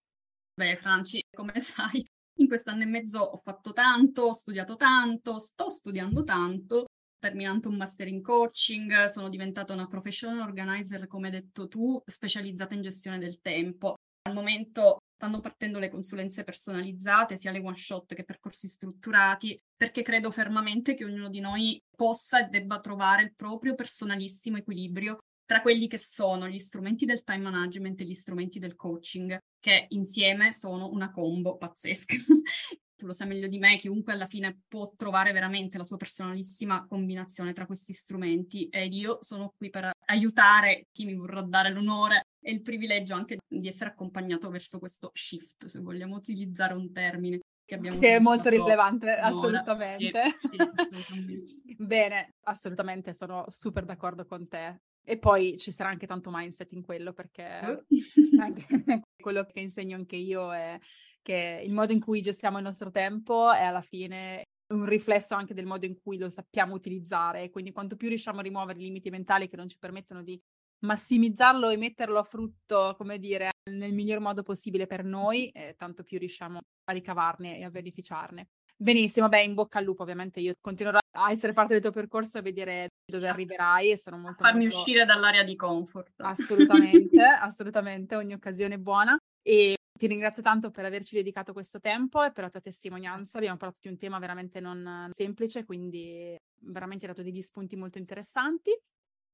Beh, 0.55 0.75
Franci, 0.77 1.23
come 1.31 1.53
sai, 1.61 2.03
in 2.39 2.47
quest'anno 2.47 2.81
e 2.81 2.87
mezzo 2.87 3.19
ho 3.19 3.37
fatto 3.37 3.71
tanto, 3.71 4.23
ho 4.23 4.31
studiato 4.31 4.75
tanto, 4.75 5.37
sto 5.37 5.69
studiando 5.69 6.23
tanto, 6.23 6.85
terminato 7.19 7.69
un 7.69 7.75
master 7.75 8.07
in 8.07 8.23
coaching, 8.23 9.05
sono 9.05 9.29
diventata 9.29 9.73
una 9.73 9.87
professional 9.87 10.39
organizer, 10.39 11.05
come 11.05 11.27
hai 11.27 11.33
detto 11.33 11.67
tu, 11.67 12.01
specializzata 12.03 12.73
in 12.73 12.81
gestione 12.81 13.19
del 13.19 13.41
tempo. 13.41 13.93
Al 14.23 14.33
momento 14.33 15.02
stanno 15.23 15.39
partendo 15.39 15.79
le 15.79 15.89
consulenze 15.89 16.43
personalizzate, 16.43 17.37
sia 17.37 17.51
le 17.51 17.59
one 17.59 17.77
shot 17.77 18.13
che 18.13 18.25
percorsi 18.25 18.67
strutturati, 18.67 19.57
perché 19.73 20.01
credo 20.01 20.31
fermamente 20.31 20.95
che 20.95 21.05
ognuno 21.05 21.29
di 21.29 21.39
noi 21.39 21.81
possa 21.95 22.45
e 22.45 22.49
debba 22.49 22.81
trovare 22.81 23.23
il 23.23 23.33
proprio 23.33 23.73
personalissimo 23.73 24.57
equilibrio 24.57 25.19
tra 25.45 25.61
quelli 25.61 25.87
che 25.87 25.97
sono 25.97 26.49
gli 26.49 26.59
strumenti 26.59 27.05
del 27.05 27.23
time 27.23 27.49
management 27.49 28.01
e 28.01 28.05
gli 28.05 28.13
strumenti 28.13 28.59
del 28.59 28.75
coaching, 28.75 29.37
che 29.61 29.85
insieme 29.89 30.51
sono 30.51 30.89
una 30.89 31.09
combo 31.09 31.55
pazzesca. 31.55 32.15
tu 32.97 33.05
lo 33.05 33.13
sai 33.13 33.27
meglio 33.27 33.47
di 33.47 33.59
me, 33.59 33.77
chiunque 33.77 34.11
alla 34.11 34.27
fine 34.27 34.63
può 34.67 34.91
trovare 34.97 35.31
veramente 35.31 35.77
la 35.77 35.85
sua 35.85 35.95
personalissima 35.95 36.85
combinazione 36.85 37.53
tra 37.53 37.65
questi 37.65 37.93
strumenti 37.93 38.67
ed 38.67 38.93
io 38.93 39.19
sono 39.21 39.53
qui 39.55 39.69
per 39.69 39.89
aiutare 40.05 40.87
chi 40.91 41.05
mi 41.05 41.15
vorrà 41.15 41.41
dare 41.41 41.71
l'onore 41.71 42.25
e 42.43 42.51
il 42.51 42.61
privilegio 42.61 43.15
anche 43.15 43.37
di 43.47 43.67
essere 43.67 43.91
accompagnato 43.91 44.49
verso 44.49 44.77
questo 44.77 45.09
shift, 45.13 45.65
se 45.65 45.79
vogliamo 45.79 46.15
utilizzare 46.15 46.73
un 46.73 46.91
termine 46.91 47.39
che 47.65 47.75
abbiamo 47.75 47.99
che 47.99 48.15
è 48.15 48.19
molto 48.19 48.49
rilevante, 48.49 49.11
assolutamente. 49.13 50.35
Sì, 50.37 50.49
sì, 50.51 50.57
assolutamente. 50.75 51.61
Bene, 51.77 52.29
assolutamente, 52.43 53.13
sono 53.13 53.45
super 53.47 53.85
d'accordo 53.85 54.25
con 54.25 54.47
te. 54.47 54.81
E 55.05 55.17
poi 55.17 55.57
ci 55.57 55.71
sarà 55.71 55.89
anche 55.89 56.07
tanto 56.07 56.29
mindset 56.31 56.71
in 56.73 56.81
quello, 56.81 57.13
perché 57.13 57.85
quello 59.21 59.45
che 59.45 59.59
insegno 59.59 59.95
anche 59.95 60.15
io 60.15 60.53
è 60.53 60.77
che 61.21 61.61
il 61.65 61.71
modo 61.71 61.93
in 61.93 62.01
cui 62.01 62.19
gestiamo 62.19 62.57
il 62.57 62.63
nostro 62.63 62.91
tempo 62.91 63.51
è 63.51 63.63
alla 63.63 63.81
fine 63.81 64.43
un 64.73 64.85
riflesso 64.85 65.35
anche 65.35 65.53
del 65.53 65.65
modo 65.65 65.85
in 65.85 65.95
cui 66.01 66.17
lo 66.17 66.29
sappiamo 66.29 66.73
utilizzare. 66.73 67.49
Quindi 67.49 67.71
quanto 67.71 67.95
più 67.95 68.09
riusciamo 68.09 68.39
a 68.39 68.43
rimuovere 68.43 68.79
i 68.79 68.83
limiti 68.83 69.09
mentali 69.09 69.47
che 69.47 69.55
non 69.55 69.69
ci 69.69 69.77
permettono 69.77 70.23
di 70.23 70.39
massimizzarlo 70.85 71.69
e 71.69 71.77
metterlo 71.77 72.19
a 72.19 72.23
frutto, 72.23 72.95
come 72.97 73.17
dire, 73.17 73.51
nel 73.71 73.93
miglior 73.93 74.19
modo 74.19 74.43
possibile 74.43 74.87
per 74.87 75.03
noi, 75.03 75.49
eh, 75.49 75.75
tanto 75.77 76.03
più 76.03 76.17
riusciamo 76.17 76.59
a 76.85 76.91
ricavarne 76.91 77.57
e 77.57 77.63
a 77.63 77.69
beneficiarne. 77.69 78.47
Benissimo, 78.75 79.29
beh, 79.29 79.43
in 79.43 79.53
bocca 79.53 79.79
al 79.79 79.85
lupo, 79.85 80.03
ovviamente 80.03 80.39
io 80.39 80.53
continuerò 80.59 80.97
a 81.15 81.31
essere 81.31 81.53
parte 81.53 81.73
del 81.73 81.81
tuo 81.81 81.91
percorso 81.91 82.39
e 82.39 82.41
vedere 82.41 82.89
dove 83.05 83.29
arriverai 83.29 83.91
e 83.91 83.97
sono 83.97 84.17
molto... 84.17 84.43
Farmi 84.43 84.61
molto... 84.61 84.75
uscire 84.75 85.05
dall'area 85.05 85.43
di 85.43 85.55
comfort. 85.55 86.13
Assolutamente, 86.17 87.23
assolutamente, 87.23 88.15
ogni 88.15 88.33
occasione 88.33 88.75
è 88.75 88.79
buona 88.79 89.17
e 89.41 89.75
ti 89.97 90.07
ringrazio 90.07 90.41
tanto 90.41 90.71
per 90.71 90.85
averci 90.85 91.15
dedicato 91.15 91.53
questo 91.53 91.79
tempo 91.79 92.23
e 92.23 92.31
per 92.31 92.43
la 92.43 92.49
tua 92.49 92.59
testimonianza. 92.59 93.37
Abbiamo 93.37 93.57
parlato 93.57 93.79
di 93.81 93.89
un 93.89 93.97
tema 93.97 94.19
veramente 94.19 94.59
non 94.59 95.09
semplice, 95.11 95.63
quindi 95.63 96.35
veramente 96.63 97.05
hai 97.05 97.11
dato 97.11 97.23
degli 97.23 97.41
spunti 97.41 97.75
molto 97.75 97.99
interessanti. 97.99 98.71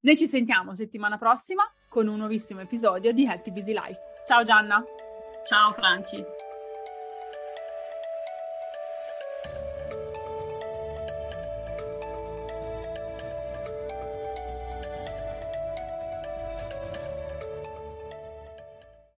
Noi 0.01 0.15
ci 0.15 0.27
sentiamo 0.27 0.75
settimana 0.75 1.17
prossima 1.17 1.69
con 1.89 2.07
un 2.07 2.15
nuovissimo 2.15 2.61
episodio 2.61 3.11
di 3.11 3.25
Healthy 3.25 3.51
Busy 3.51 3.73
Life. 3.73 3.99
Ciao 4.25 4.45
Gianna! 4.45 4.81
Ciao 5.45 5.71
Franci! 5.71 6.23